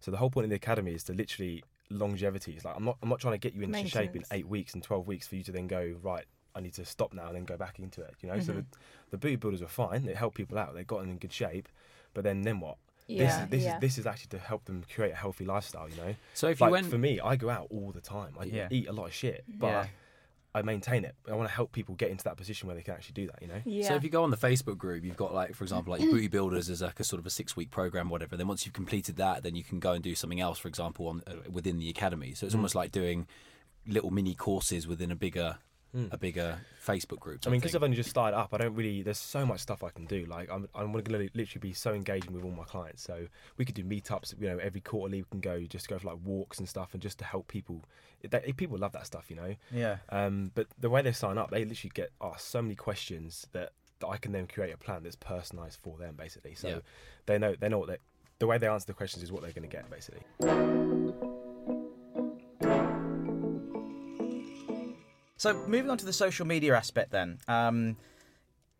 So 0.00 0.10
the 0.10 0.16
whole 0.16 0.30
point 0.30 0.46
of 0.46 0.50
the 0.50 0.56
academy 0.56 0.92
is 0.94 1.04
to 1.04 1.12
literally 1.12 1.62
longevity. 1.90 2.54
It's 2.54 2.64
like 2.64 2.74
I'm 2.76 2.84
not 2.84 2.98
I'm 3.02 3.08
not 3.08 3.20
trying 3.20 3.34
to 3.34 3.38
get 3.38 3.54
you 3.54 3.62
into 3.62 3.86
shape 3.88 4.16
in 4.16 4.24
eight 4.32 4.48
weeks 4.48 4.74
and 4.74 4.82
twelve 4.82 5.06
weeks 5.06 5.28
for 5.28 5.36
you 5.36 5.44
to 5.44 5.52
then 5.52 5.68
go 5.68 5.94
right. 6.02 6.24
I 6.54 6.60
need 6.60 6.74
to 6.74 6.84
stop 6.84 7.12
now 7.12 7.26
and 7.26 7.36
then 7.36 7.44
go 7.44 7.56
back 7.56 7.78
into 7.78 8.02
it. 8.02 8.14
You 8.20 8.28
know, 8.28 8.40
so 8.40 8.52
the, 8.52 8.64
the 9.10 9.18
booty 9.18 9.36
builders 9.36 9.60
were 9.60 9.68
fine. 9.68 10.04
They 10.04 10.14
helped 10.14 10.36
people 10.36 10.58
out. 10.58 10.74
They 10.74 10.84
got 10.84 11.00
them 11.00 11.10
in 11.10 11.18
good 11.18 11.32
shape. 11.32 11.68
But 12.14 12.24
then 12.24 12.42
then 12.42 12.60
what? 12.60 12.76
Yeah, 13.06 13.24
this 13.24 13.34
is 13.34 13.48
this 13.50 13.62
yeah. 13.62 13.74
is 13.74 13.80
this 13.80 13.98
is 13.98 14.06
actually 14.06 14.28
to 14.28 14.38
help 14.38 14.64
them 14.64 14.82
create 14.94 15.12
a 15.12 15.16
healthy 15.16 15.44
lifestyle. 15.44 15.88
You 15.88 15.96
know. 15.96 16.14
So 16.32 16.48
if 16.48 16.60
you 16.60 16.70
went, 16.70 16.86
for 16.86 16.98
me, 16.98 17.20
I 17.20 17.36
go 17.36 17.50
out 17.50 17.66
all 17.70 17.92
the 17.92 18.00
time. 18.00 18.34
I 18.38 18.44
Yeah. 18.44 18.68
eat 18.70 18.88
a 18.88 18.92
lot 18.92 19.06
of 19.06 19.14
shit, 19.14 19.44
but 19.48 19.66
Yeah. 19.66 19.86
I 20.56 20.62
maintain 20.62 21.04
it. 21.04 21.16
I 21.28 21.34
want 21.34 21.48
to 21.48 21.54
help 21.54 21.72
people 21.72 21.96
get 21.96 22.10
into 22.10 22.22
that 22.24 22.36
position 22.36 22.68
where 22.68 22.76
they 22.76 22.82
can 22.82 22.94
actually 22.94 23.14
do 23.14 23.26
that. 23.26 23.42
You 23.42 23.48
know. 23.48 23.60
yeah. 23.64 23.88
So 23.88 23.96
if 23.96 24.04
you 24.04 24.08
go 24.08 24.22
on 24.22 24.30
the 24.30 24.36
Facebook 24.36 24.78
group, 24.78 25.04
you've 25.04 25.16
got 25.16 25.34
like, 25.34 25.54
for 25.54 25.64
example, 25.64 25.90
like 25.90 26.00
your 26.00 26.12
Booty 26.12 26.28
Builders 26.28 26.68
is 26.68 26.80
like 26.80 27.00
a 27.00 27.04
sort 27.04 27.18
of 27.18 27.26
a 27.26 27.30
six-week 27.30 27.72
program, 27.72 28.08
whatever. 28.08 28.36
Then 28.36 28.46
once 28.46 28.64
you've 28.64 28.72
completed 28.72 29.16
that, 29.16 29.42
then 29.42 29.56
you 29.56 29.64
can 29.64 29.80
go 29.80 29.92
and 29.92 30.02
do 30.02 30.14
something 30.14 30.40
else, 30.40 30.60
for 30.60 30.68
example, 30.68 31.08
on 31.08 31.22
uh, 31.26 31.32
within 31.50 31.78
the 31.78 31.90
academy. 31.90 32.34
So 32.34 32.46
it's 32.46 32.54
almost 32.54 32.76
like 32.76 32.92
doing 32.92 33.26
little 33.86 34.10
mini 34.12 34.34
courses 34.36 34.86
within 34.86 35.10
a 35.10 35.16
bigger, 35.16 35.58
a 36.10 36.18
bigger 36.18 36.58
Facebook 36.84 37.20
group. 37.20 37.40
I 37.46 37.50
mean, 37.50 37.60
because. 37.60 37.74
I've 37.74 37.82
only 37.82 37.96
just 37.96 38.10
started 38.10 38.36
up, 38.36 38.52
I 38.52 38.58
don't 38.58 38.74
really. 38.74 39.02
There's 39.02 39.18
so 39.18 39.46
much 39.46 39.60
stuff 39.60 39.82
I 39.84 39.90
can 39.90 40.06
do. 40.06 40.24
Like, 40.26 40.50
I'm, 40.50 40.68
I'm 40.74 40.92
going 40.92 41.04
to 41.04 41.10
literally 41.34 41.60
be 41.60 41.72
so 41.72 41.92
engaging 41.94 42.32
with 42.32 42.44
all 42.44 42.50
my 42.50 42.64
clients. 42.64 43.02
So 43.02 43.26
we 43.56 43.64
could 43.64 43.74
do 43.74 43.84
meetups. 43.84 44.34
You 44.40 44.48
know, 44.48 44.58
every 44.58 44.80
quarterly 44.80 45.22
we 45.22 45.26
can 45.30 45.40
go 45.40 45.60
just 45.62 45.88
go 45.88 45.98
for 45.98 46.08
like 46.08 46.18
walks 46.24 46.58
and 46.58 46.68
stuff, 46.68 46.90
and 46.92 47.02
just 47.02 47.18
to 47.18 47.24
help 47.24 47.48
people. 47.48 47.82
They, 48.28 48.52
people 48.52 48.78
love 48.78 48.92
that 48.92 49.06
stuff, 49.06 49.26
you 49.28 49.36
know. 49.36 49.54
Yeah. 49.70 49.98
Um, 50.08 50.50
but 50.54 50.66
the 50.80 50.88
way 50.88 51.02
they 51.02 51.12
sign 51.12 51.36
up, 51.36 51.50
they 51.50 51.64
literally 51.64 51.92
get 51.94 52.10
asked 52.22 52.48
so 52.48 52.62
many 52.62 52.74
questions 52.74 53.46
that, 53.52 53.72
that 54.00 54.06
I 54.08 54.16
can 54.16 54.32
then 54.32 54.46
create 54.46 54.72
a 54.72 54.78
plan 54.78 55.02
that's 55.02 55.14
personalised 55.16 55.76
for 55.76 55.98
them, 55.98 56.14
basically. 56.16 56.54
So 56.54 56.68
Yeah. 56.68 56.78
they 57.26 57.38
know 57.38 57.54
they 57.58 57.68
know 57.68 57.78
what 57.78 57.88
they, 57.88 57.98
the 58.38 58.46
way 58.46 58.56
they 58.56 58.66
answer 58.66 58.86
the 58.86 58.94
questions 58.94 59.22
is 59.22 59.30
what 59.30 59.42
they're 59.42 59.52
going 59.52 59.68
to 59.68 59.76
get, 59.76 59.90
basically. 59.90 60.22
So 65.44 65.52
moving 65.66 65.90
on 65.90 65.98
to 65.98 66.06
the 66.06 66.12
social 66.14 66.46
media 66.46 66.74
aspect, 66.74 67.10
then, 67.10 67.36
um, 67.48 67.98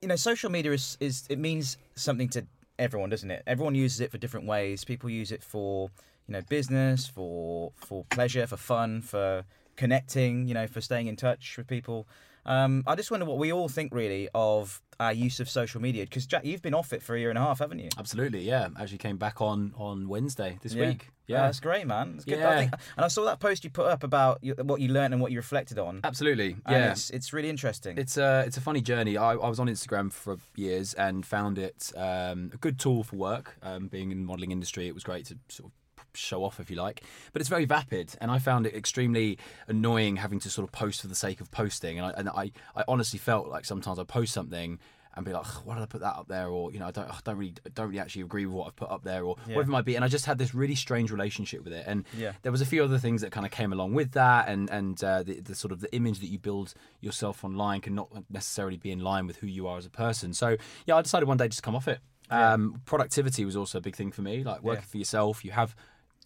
you 0.00 0.08
know, 0.08 0.16
social 0.16 0.48
media 0.48 0.72
is, 0.72 0.96
is 0.98 1.26
it 1.28 1.38
means 1.38 1.76
something 1.94 2.30
to 2.30 2.46
everyone, 2.78 3.10
doesn't 3.10 3.30
it? 3.30 3.42
Everyone 3.46 3.74
uses 3.74 4.00
it 4.00 4.10
for 4.10 4.16
different 4.16 4.46
ways. 4.46 4.82
People 4.82 5.10
use 5.10 5.30
it 5.30 5.42
for 5.42 5.90
you 6.26 6.32
know 6.32 6.40
business, 6.48 7.06
for 7.06 7.72
for 7.76 8.06
pleasure, 8.08 8.46
for 8.46 8.56
fun, 8.56 9.02
for 9.02 9.44
connecting. 9.76 10.48
You 10.48 10.54
know, 10.54 10.66
for 10.66 10.80
staying 10.80 11.06
in 11.06 11.16
touch 11.16 11.58
with 11.58 11.66
people. 11.66 12.08
Um, 12.46 12.82
I 12.86 12.94
just 12.94 13.10
wonder 13.10 13.26
what 13.26 13.38
we 13.38 13.52
all 13.52 13.68
think 13.68 13.92
really 13.94 14.28
of 14.34 14.80
our 15.00 15.12
use 15.12 15.40
of 15.40 15.48
social 15.48 15.80
media? 15.80 16.04
Because 16.04 16.26
Jack, 16.26 16.44
you've 16.44 16.62
been 16.62 16.74
off 16.74 16.92
it 16.92 17.02
for 17.02 17.16
a 17.16 17.18
year 17.18 17.30
and 17.30 17.38
a 17.38 17.42
half, 17.42 17.58
haven't 17.58 17.78
you? 17.80 17.88
Absolutely, 17.98 18.42
yeah. 18.42 18.68
Actually 18.78 18.98
came 18.98 19.16
back 19.16 19.40
on 19.40 19.72
on 19.76 20.08
Wednesday 20.08 20.58
this 20.62 20.74
Yeah. 20.74 20.88
week. 20.88 21.08
Yeah, 21.26 21.36
Yeah, 21.38 21.42
that's 21.46 21.58
great, 21.60 21.86
man. 21.86 22.12
It's 22.16 22.24
good. 22.26 22.38
I 22.38 22.52
Yeah. 22.52 22.58
think, 22.58 22.72
and 22.96 23.04
I 23.04 23.08
saw 23.08 23.24
that 23.24 23.40
post 23.40 23.64
you 23.64 23.70
put 23.70 23.86
up 23.86 24.04
about 24.04 24.38
you, 24.42 24.54
what 24.62 24.80
you 24.82 24.88
learned 24.88 25.14
and 25.14 25.22
what 25.22 25.32
you 25.32 25.38
reflected 25.38 25.78
on. 25.78 26.00
absolutely. 26.04 26.56
And 26.66 26.76
Yeah, 26.76 26.90
it's, 26.92 27.08
it's 27.10 27.32
really 27.32 27.48
interesting. 27.48 27.96
It's 27.96 28.16
a 28.18 28.44
it's 28.46 28.56
a 28.58 28.60
funny 28.60 28.82
journey. 28.82 29.16
I, 29.16 29.32
I 29.32 29.48
was 29.48 29.58
on 29.58 29.66
Instagram 29.68 30.12
for 30.12 30.36
years 30.54 30.92
and 30.94 31.24
found 31.24 31.58
it 31.58 31.92
um, 31.96 32.50
a 32.52 32.58
good 32.58 32.78
tool 32.78 33.02
for 33.04 33.16
work. 33.16 33.56
Um, 33.62 33.88
being 33.88 34.10
in 34.12 34.18
the 34.20 34.26
modelling 34.26 34.52
industry, 34.52 34.86
it 34.86 34.94
was 34.94 35.02
great 35.02 35.24
to 35.26 35.38
sort 35.48 35.70
of 35.70 35.72
show 36.16 36.44
off 36.44 36.60
if 36.60 36.70
you 36.70 36.76
like 36.76 37.02
but 37.32 37.40
it's 37.40 37.48
very 37.48 37.64
vapid 37.64 38.14
and 38.20 38.30
i 38.30 38.38
found 38.38 38.66
it 38.66 38.74
extremely 38.74 39.38
annoying 39.68 40.16
having 40.16 40.40
to 40.40 40.50
sort 40.50 40.66
of 40.66 40.72
post 40.72 41.00
for 41.00 41.08
the 41.08 41.14
sake 41.14 41.40
of 41.40 41.50
posting 41.50 41.98
and 41.98 42.06
i, 42.06 42.10
and 42.16 42.28
I, 42.28 42.50
I 42.76 42.84
honestly 42.88 43.18
felt 43.18 43.48
like 43.48 43.64
sometimes 43.64 43.98
i 43.98 44.04
post 44.04 44.32
something 44.32 44.78
and 45.16 45.24
be 45.24 45.32
like, 45.32 45.46
why 45.64 45.74
did 45.74 45.82
I 45.84 45.86
put 45.86 46.00
that 46.00 46.16
up 46.16 46.26
there? 46.26 46.48
Or 46.48 46.72
you 46.72 46.80
know, 46.80 46.88
I 46.88 46.90
don't, 46.90 47.08
I 47.08 47.16
don't 47.22 47.36
really, 47.36 47.54
don't 47.76 47.86
really 47.86 48.00
actually 48.00 48.22
agree 48.22 48.46
with 48.46 48.56
what 48.56 48.66
I've 48.66 48.74
put 48.74 48.90
up 48.90 49.04
there, 49.04 49.22
or 49.22 49.36
Yeah. 49.46 49.54
whatever 49.54 49.70
it 49.70 49.72
might 49.72 49.84
be. 49.84 49.94
And 49.94 50.04
I 50.04 50.08
just 50.08 50.26
had 50.26 50.38
this 50.38 50.56
really 50.56 50.74
strange 50.74 51.12
relationship 51.12 51.62
with 51.62 51.72
it. 51.72 51.84
And 51.86 52.04
Yeah. 52.18 52.32
there 52.42 52.50
was 52.50 52.60
a 52.60 52.66
few 52.66 52.82
other 52.82 52.98
things 52.98 53.20
that 53.20 53.30
kind 53.30 53.46
of 53.46 53.52
came 53.52 53.72
along 53.72 53.94
with 53.94 54.10
that, 54.14 54.48
and 54.48 54.68
and 54.70 55.04
uh, 55.04 55.22
the, 55.22 55.38
the 55.38 55.54
sort 55.54 55.70
of 55.70 55.78
the 55.78 55.94
image 55.94 56.18
that 56.18 56.26
you 56.26 56.40
build 56.40 56.74
yourself 57.00 57.44
online 57.44 57.80
can 57.80 57.94
not 57.94 58.08
necessarily 58.28 58.76
be 58.76 58.90
in 58.90 58.98
line 59.04 59.28
with 59.28 59.36
who 59.36 59.46
you 59.46 59.68
are 59.68 59.78
as 59.78 59.86
a 59.86 59.90
person. 59.90 60.34
So 60.34 60.56
yeah, 60.84 60.96
I 60.96 61.02
decided 61.02 61.28
one 61.28 61.36
day 61.36 61.46
just 61.46 61.58
to 61.58 61.62
come 61.62 61.76
off 61.76 61.86
it. 61.86 62.00
Um, 62.28 62.80
productivity 62.84 63.44
was 63.44 63.54
also 63.54 63.78
a 63.78 63.80
big 63.82 63.94
thing 63.94 64.10
for 64.10 64.22
me. 64.22 64.42
Like 64.42 64.64
working 64.64 64.82
Yeah. 64.82 64.90
for 64.90 64.98
yourself, 64.98 65.44
you 65.44 65.52
have 65.52 65.76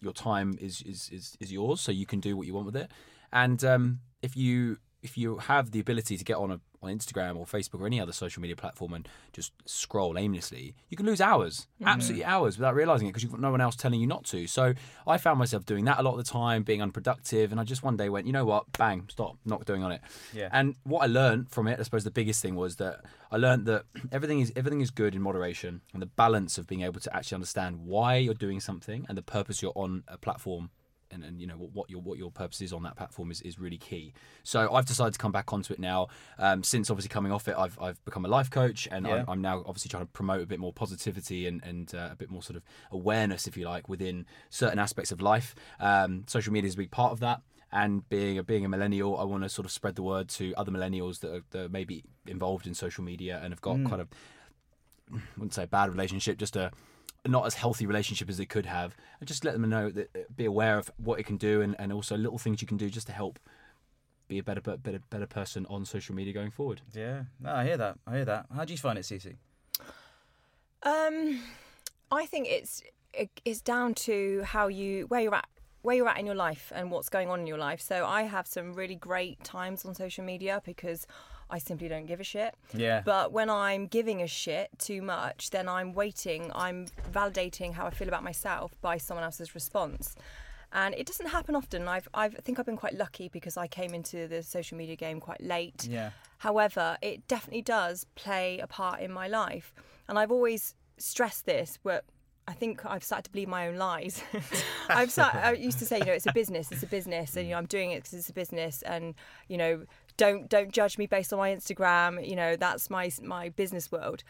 your 0.01 0.13
time 0.13 0.57
is, 0.59 0.81
is 0.83 1.09
is 1.11 1.37
is 1.39 1.51
yours, 1.51 1.81
so 1.81 1.91
you 1.91 2.05
can 2.05 2.19
do 2.19 2.35
what 2.37 2.47
you 2.47 2.53
want 2.53 2.65
with 2.65 2.75
it. 2.75 2.91
And 3.31 3.63
um, 3.63 3.99
if 4.21 4.35
you 4.35 4.77
if 5.01 5.17
you 5.17 5.37
have 5.37 5.71
the 5.71 5.79
ability 5.79 6.17
to 6.17 6.23
get 6.23 6.37
on 6.37 6.51
a 6.51 6.59
on 6.81 6.89
Instagram 6.89 7.35
or 7.35 7.45
Facebook 7.45 7.81
or 7.81 7.85
any 7.85 7.99
other 7.99 8.11
social 8.11 8.41
media 8.41 8.55
platform 8.55 8.93
and 8.93 9.07
just 9.33 9.51
scroll 9.65 10.17
aimlessly, 10.17 10.75
you 10.89 10.97
can 10.97 11.05
lose 11.05 11.21
hours, 11.21 11.67
mm-hmm. 11.75 11.87
absolutely 11.87 12.23
hours, 12.25 12.57
without 12.57 12.75
realizing 12.75 13.07
it 13.07 13.11
because 13.11 13.23
you've 13.23 13.31
got 13.31 13.41
no 13.41 13.51
one 13.51 13.61
else 13.61 13.75
telling 13.75 13.99
you 13.99 14.07
not 14.07 14.23
to. 14.25 14.47
So 14.47 14.73
I 15.05 15.17
found 15.17 15.39
myself 15.39 15.65
doing 15.65 15.85
that 15.85 15.99
a 15.99 16.03
lot 16.03 16.11
of 16.11 16.17
the 16.17 16.31
time, 16.31 16.63
being 16.63 16.81
unproductive, 16.81 17.51
and 17.51 17.59
I 17.59 17.63
just 17.63 17.83
one 17.83 17.97
day 17.97 18.09
went, 18.09 18.27
you 18.27 18.33
know 18.33 18.45
what, 18.45 18.71
bang, 18.77 19.05
stop, 19.09 19.37
not 19.45 19.65
doing 19.65 19.83
on 19.83 19.91
it. 19.91 20.01
Yeah. 20.33 20.49
And 20.51 20.75
what 20.83 21.03
I 21.03 21.07
learned 21.07 21.49
from 21.49 21.67
it, 21.67 21.79
I 21.79 21.83
suppose 21.83 22.03
the 22.03 22.11
biggest 22.11 22.41
thing 22.41 22.55
was 22.55 22.77
that 22.77 23.01
I 23.31 23.37
learned 23.37 23.65
that 23.65 23.83
everything 24.11 24.39
is 24.39 24.51
everything 24.55 24.81
is 24.81 24.91
good 24.91 25.15
in 25.15 25.21
moderation, 25.21 25.81
and 25.93 26.01
the 26.01 26.07
balance 26.07 26.57
of 26.57 26.67
being 26.67 26.81
able 26.81 26.99
to 27.01 27.15
actually 27.15 27.35
understand 27.35 27.85
why 27.85 28.17
you're 28.17 28.33
doing 28.33 28.59
something 28.59 29.05
and 29.09 29.17
the 29.17 29.21
purpose 29.21 29.61
you're 29.61 29.73
on 29.75 30.03
a 30.07 30.17
platform 30.17 30.69
and, 31.11 31.23
and 31.23 31.39
you 31.39 31.47
know 31.47 31.55
what, 31.55 31.73
what 31.73 31.89
your 31.89 32.01
what 32.01 32.17
your 32.17 32.31
purpose 32.31 32.61
is 32.61 32.73
on 32.73 32.83
that 32.83 32.95
platform 32.95 33.31
is, 33.31 33.41
is 33.41 33.59
really 33.59 33.77
key. 33.77 34.13
So 34.43 34.73
I've 34.73 34.85
decided 34.85 35.13
to 35.13 35.19
come 35.19 35.31
back 35.31 35.51
onto 35.53 35.73
it 35.73 35.79
now. 35.79 36.07
Um, 36.37 36.63
since 36.63 36.89
obviously 36.89 37.09
coming 37.09 37.31
off 37.31 37.47
it, 37.47 37.55
I've 37.57 37.77
I've 37.79 38.03
become 38.05 38.25
a 38.25 38.29
life 38.29 38.49
coach, 38.49 38.87
and 38.91 39.05
Yeah. 39.05 39.15
I'm, 39.15 39.25
I'm 39.29 39.41
now 39.41 39.63
obviously 39.65 39.89
trying 39.89 40.03
to 40.03 40.11
promote 40.11 40.41
a 40.41 40.45
bit 40.45 40.59
more 40.59 40.73
positivity 40.73 41.47
and 41.47 41.63
and 41.63 41.93
uh, 41.93 42.09
a 42.11 42.15
bit 42.15 42.29
more 42.29 42.43
sort 42.43 42.57
of 42.57 42.63
awareness, 42.91 43.47
if 43.47 43.57
you 43.57 43.65
like, 43.65 43.89
within 43.89 44.25
certain 44.49 44.79
aspects 44.79 45.11
of 45.11 45.21
life. 45.21 45.55
Um, 45.79 46.25
social 46.27 46.53
media 46.53 46.67
is 46.67 46.75
a 46.75 46.77
big 46.77 46.91
part 46.91 47.11
of 47.11 47.19
that. 47.21 47.41
And 47.71 48.07
being 48.09 48.39
a 48.39 48.43
being 48.43 48.65
a 48.65 48.69
millennial, 48.69 49.17
I 49.17 49.23
want 49.25 49.43
to 49.43 49.49
sort 49.49 49.65
of 49.65 49.71
spread 49.71 49.95
the 49.95 50.01
word 50.01 50.27
to 50.29 50.55
other 50.55 50.71
millennials 50.71 51.19
that 51.19 51.31
are, 51.33 51.41
that 51.51 51.65
are 51.65 51.69
maybe 51.69 52.03
involved 52.25 52.65
in 52.65 52.73
social 52.73 53.03
media 53.03 53.39
and 53.43 53.53
have 53.53 53.61
got 53.61 53.77
kind 53.87 54.01
of 54.01 54.07
I 55.13 55.19
wouldn't 55.37 55.53
say 55.53 55.63
a 55.63 55.67
bad 55.67 55.89
relationship, 55.89 56.37
just 56.37 56.55
a 56.55 56.71
not 57.27 57.45
as 57.45 57.53
healthy 57.55 57.85
relationship 57.85 58.29
as 58.29 58.37
they 58.37 58.45
could 58.45 58.65
have, 58.65 58.95
and 59.19 59.27
just 59.27 59.43
let 59.43 59.53
them 59.53 59.69
know 59.69 59.89
that 59.89 60.09
uh, 60.15 60.19
be 60.35 60.45
aware 60.45 60.77
of 60.77 60.91
what 60.97 61.19
it 61.19 61.23
can 61.25 61.37
do, 61.37 61.61
and, 61.61 61.75
and 61.79 61.91
also 61.93 62.15
little 62.17 62.37
things 62.37 62.61
you 62.61 62.67
can 62.67 62.77
do 62.77 62.89
just 62.89 63.07
to 63.07 63.13
help 63.13 63.39
be 64.27 64.37
a 64.37 64.43
better 64.43 64.61
better 64.61 64.99
better 65.09 65.25
person 65.27 65.65
on 65.69 65.85
social 65.85 66.13
media 66.15 66.31
going 66.33 66.51
forward. 66.51 66.81
yeah, 66.93 67.23
no, 67.39 67.51
I 67.53 67.65
hear 67.65 67.77
that. 67.77 67.97
I 68.07 68.15
hear 68.17 68.25
that. 68.25 68.45
How 68.55 68.63
do 68.63 68.71
you 68.73 68.77
find 68.77 68.97
it, 68.97 69.03
Cece? 69.03 69.35
Um, 70.83 71.41
I 72.11 72.25
think 72.25 72.47
it's 72.47 72.81
it- 73.13 73.41
it's 73.43 73.61
down 73.61 73.93
to 73.95 74.43
how 74.43 74.67
you 74.67 75.05
where 75.07 75.21
you're 75.21 75.35
at 75.35 75.47
where 75.81 75.95
you're 75.95 76.09
at 76.09 76.19
in 76.19 76.25
your 76.25 76.35
life 76.35 76.71
and 76.75 76.91
what's 76.91 77.07
going 77.09 77.29
on 77.29 77.39
in 77.39 77.47
your 77.47 77.57
life. 77.57 77.79
So 77.81 78.05
I 78.05 78.23
have 78.23 78.45
some 78.45 78.73
really 78.73 78.95
great 78.95 79.43
times 79.43 79.85
on 79.85 79.95
social 79.95 80.23
media 80.25 80.61
because 80.65 81.07
I 81.49 81.57
simply 81.57 81.87
don't 81.87 82.05
give 82.05 82.19
a 82.19 82.23
shit. 82.23 82.55
Yeah. 82.73 83.01
But 83.03 83.31
when 83.31 83.49
I'm 83.49 83.87
giving 83.87 84.21
a 84.21 84.27
shit 84.27 84.69
too 84.77 85.01
much, 85.01 85.49
then 85.49 85.67
I'm 85.67 85.93
waiting, 85.93 86.51
I'm 86.53 86.87
validating 87.11 87.73
how 87.73 87.85
I 87.85 87.89
feel 87.89 88.07
about 88.07 88.23
myself 88.23 88.71
by 88.81 88.97
someone 88.97 89.23
else's 89.23 89.55
response. 89.55 90.15
And 90.71 90.93
it 90.95 91.07
doesn't 91.07 91.27
happen 91.27 91.55
often. 91.55 91.87
I've, 91.87 92.07
I've, 92.13 92.35
I 92.35 92.41
think 92.41 92.59
I've 92.59 92.65
been 92.65 92.77
quite 92.77 92.95
lucky 92.95 93.27
because 93.29 93.57
I 93.57 93.67
came 93.67 93.95
into 93.95 94.27
the 94.27 94.43
social 94.43 94.77
media 94.77 94.95
game 94.95 95.19
quite 95.19 95.41
late. 95.41 95.87
Yeah. 95.89 96.11
However, 96.37 96.97
it 97.01 97.27
definitely 97.27 97.63
does 97.63 98.05
play 98.15 98.59
a 98.59 98.67
part 98.67 99.01
in 99.01 99.11
my 99.11 99.27
life. 99.27 99.73
And 100.07 100.19
I've 100.19 100.31
always 100.31 100.75
stressed 100.97 101.45
this, 101.45 101.79
but 101.83 102.05
I 102.47 102.53
think 102.53 102.83
I've 102.83 103.03
started 103.03 103.25
to 103.25 103.31
believe 103.31 103.47
my 103.47 103.67
own 103.67 103.75
lies. 103.75 104.23
I've 104.89 105.11
started, 105.11 105.45
I 105.45 105.51
used 105.53 105.77
to 105.79 105.85
say, 105.85 105.99
you 105.99 106.05
know, 106.05 106.13
it's 106.13 106.25
a 106.25 106.33
business, 106.33 106.71
it's 106.71 106.81
a 106.81 106.87
business, 106.87 107.37
and 107.37 107.45
you 107.45 107.51
know, 107.51 107.59
I'm 107.59 107.67
doing 107.67 107.91
it 107.91 107.97
because 107.97 108.13
it's 108.13 108.29
a 108.29 108.33
business, 108.33 108.81
and 108.81 109.13
you 109.47 109.57
know, 109.57 109.85
don't 110.19 110.49
don't 110.49 110.71
judge 110.73 110.97
me 110.97 111.07
based 111.07 111.31
on 111.31 111.39
my 111.39 111.49
Instagram. 111.49 112.27
You 112.27 112.35
know, 112.35 112.57
that's 112.57 112.89
my 112.89 113.09
my 113.23 113.49
business 113.49 113.89
world. 113.91 114.23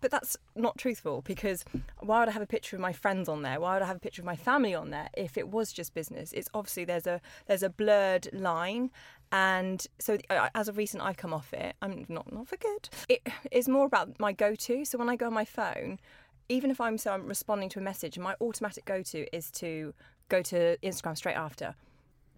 But 0.00 0.10
that's 0.10 0.36
not 0.56 0.76
truthful 0.76 1.22
because 1.22 1.64
why 2.00 2.18
would 2.20 2.28
I 2.28 2.32
have 2.32 2.42
a 2.42 2.46
picture 2.46 2.74
of 2.74 2.82
my 2.82 2.92
friends 2.92 3.28
on 3.28 3.42
there? 3.42 3.60
Why 3.60 3.74
would 3.74 3.82
I 3.82 3.86
have 3.86 3.96
a 3.96 4.00
picture 4.00 4.20
of 4.20 4.26
my 4.26 4.34
family 4.36 4.74
on 4.74 4.90
there 4.90 5.08
if 5.16 5.38
it 5.38 5.48
was 5.48 5.72
just 5.72 5.94
business? 5.94 6.32
It's 6.32 6.48
obviously 6.54 6.84
there's 6.84 7.06
a 7.06 7.20
there's 7.46 7.62
a 7.62 7.70
blurred 7.70 8.28
line, 8.32 8.90
and 9.30 9.86
so 10.00 10.18
uh, 10.28 10.48
as 10.56 10.68
of 10.68 10.76
recent, 10.76 11.04
I've 11.04 11.16
come 11.16 11.32
off 11.32 11.54
it. 11.54 11.76
I'm 11.80 12.04
not 12.08 12.32
not 12.32 12.48
for 12.48 12.56
good. 12.56 12.88
It 13.08 13.22
is 13.52 13.68
more 13.68 13.86
about 13.86 14.18
my 14.18 14.32
go-to. 14.32 14.84
So 14.84 14.98
when 14.98 15.08
I 15.08 15.14
go 15.14 15.26
on 15.26 15.34
my 15.34 15.44
phone, 15.44 16.00
even 16.48 16.70
if 16.72 16.80
I'm 16.80 16.98
so 16.98 17.12
I'm 17.12 17.26
responding 17.26 17.68
to 17.70 17.78
a 17.78 17.82
message, 17.82 18.18
my 18.18 18.34
automatic 18.40 18.84
go-to 18.86 19.24
is 19.32 19.52
to 19.52 19.94
go 20.28 20.42
to 20.42 20.76
Instagram 20.82 21.16
straight 21.16 21.36
after. 21.36 21.76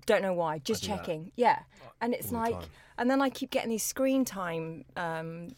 Don't 0.07 0.23
know 0.23 0.33
why, 0.33 0.59
just 0.59 0.83
do 0.83 0.88
that. 0.88 0.99
checking. 0.99 1.33
Yeah, 1.37 1.61
and 2.00 2.14
it's 2.14 2.33
all 2.33 2.40
like, 2.40 2.54
time. 2.54 2.69
and 2.99 3.11
then 3.11 3.21
I 3.21 3.30
keep 3.30 3.50
getting 3.50 3.71
these 3.71 3.83
screen 3.83 4.25
time. 4.25 4.85
Um, 4.97 5.49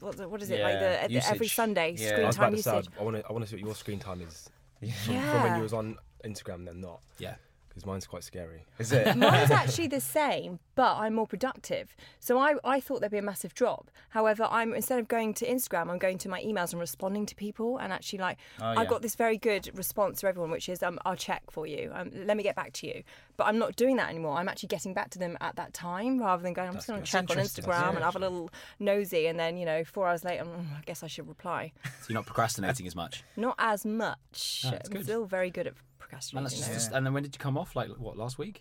what, 0.00 0.30
what 0.30 0.42
is 0.42 0.50
it 0.50 0.60
like? 0.60 0.74
Yeah, 0.74 1.06
The, 1.08 1.26
every. 1.28 1.48
Sunday 1.48 1.96
Yeah. 1.98 2.08
I 2.08 2.30
screen 2.30 2.30
time 2.32 2.56
to 2.56 2.62
say. 2.62 2.82
I 2.98 3.02
want 3.02 3.16
to, 3.16 3.26
I 3.28 3.32
want 3.32 3.44
to 3.44 3.50
see 3.50 3.56
what 3.56 3.64
your 3.64 3.74
screen 3.74 3.98
time 3.98 4.20
is 4.20 4.48
from, 4.80 4.90
from 5.14 5.42
when 5.42 5.56
you 5.56 5.62
was 5.62 5.72
on 5.72 5.96
Instagram 6.24 6.64
then 6.66 6.80
not, 6.80 7.00
Yeah. 7.18 7.34
Because 7.72 7.86
mine's 7.86 8.06
quite 8.06 8.22
scary. 8.22 8.66
Is 8.78 8.92
it? 8.92 9.16
Mine's 9.16 9.50
actually 9.62 9.86
the 9.88 10.00
same, 10.00 10.58
but 10.74 10.96
I'm 10.98 11.14
more 11.14 11.26
productive. 11.26 11.96
So 12.20 12.38
I, 12.38 12.56
I 12.64 12.80
thought 12.80 13.00
there'd 13.00 13.10
be 13.12 13.16
a 13.18 13.22
massive 13.22 13.54
drop. 13.54 13.90
However, 14.10 14.46
I'm 14.50 14.74
instead 14.74 14.98
of 14.98 15.08
going 15.08 15.32
to 15.34 15.46
Instagram, 15.46 15.90
I'm 15.90 15.96
going 15.98 16.18
to 16.18 16.28
my 16.28 16.42
emails 16.42 16.72
and 16.72 16.80
responding 16.80 17.24
to 17.26 17.34
people. 17.34 17.78
And 17.78 17.90
actually, 17.92 18.18
like, 18.18 18.36
Oh, 18.60 18.64
I 18.66 18.82
yeah. 18.82 18.84
got 18.84 19.00
this 19.00 19.14
very 19.14 19.38
good 19.38 19.70
response 19.76 20.20
to 20.20 20.26
everyone, 20.28 20.50
which 20.50 20.68
is, 20.68 20.82
um, 20.82 20.98
I'll 21.06 21.16
check 21.16 21.42
for 21.50 21.66
you. 21.66 21.90
Um, 21.94 22.10
let 22.26 22.36
me 22.36 22.42
get 22.42 22.54
back 22.56 22.72
to 22.74 22.86
you. 22.86 23.02
But 23.38 23.44
I'm 23.46 23.58
not 23.58 23.74
doing 23.76 23.96
that 23.96 24.10
anymore. 24.10 24.36
I'm 24.36 24.48
actually 24.50 24.66
getting 24.68 24.92
back 24.92 25.08
to 25.10 25.18
them 25.18 25.38
at 25.40 25.56
that 25.56 25.72
time 25.72 26.20
rather 26.20 26.42
than 26.42 26.52
going, 26.52 26.68
I'm 26.68 26.74
just 26.74 26.86
going 26.88 27.00
to 27.02 27.06
check 27.10 27.30
on 27.30 27.38
Instagram 27.38 27.94
and 27.94 28.00
have 28.04 28.16
a 28.16 28.18
little 28.18 28.50
nosy. 28.78 29.26
And 29.28 29.38
then, 29.40 29.56
you 29.56 29.64
know, 29.64 29.82
four 29.84 30.06
hours 30.08 30.24
later, 30.24 30.44
"Mm, 30.44 30.76
I 30.78 30.82
guess 30.84 31.02
I 31.02 31.06
should 31.06 31.26
reply. 31.26 31.72
So 31.84 31.90
you're 32.10 32.14
not 32.14 32.26
procrastinating 32.26 32.86
as 32.86 32.94
much. 32.94 33.24
Not 33.36 33.54
as 33.58 33.86
much. 33.86 34.64
Oh, 34.66 34.70
I'm 34.72 34.78
good. 34.90 35.04
still 35.04 35.24
very 35.24 35.50
good 35.50 35.66
at 35.66 35.74
And, 36.38 36.46
that's 36.46 36.56
just, 36.56 36.68
though. 36.68 36.74
just- 36.74 36.92
and 36.92 37.04
then 37.06 37.12
when 37.14 37.22
did 37.22 37.34
you 37.34 37.38
come 37.38 37.56
off? 37.58 37.74
Like 37.76 37.88
what 37.98 38.16
last 38.16 38.38
week? 38.38 38.60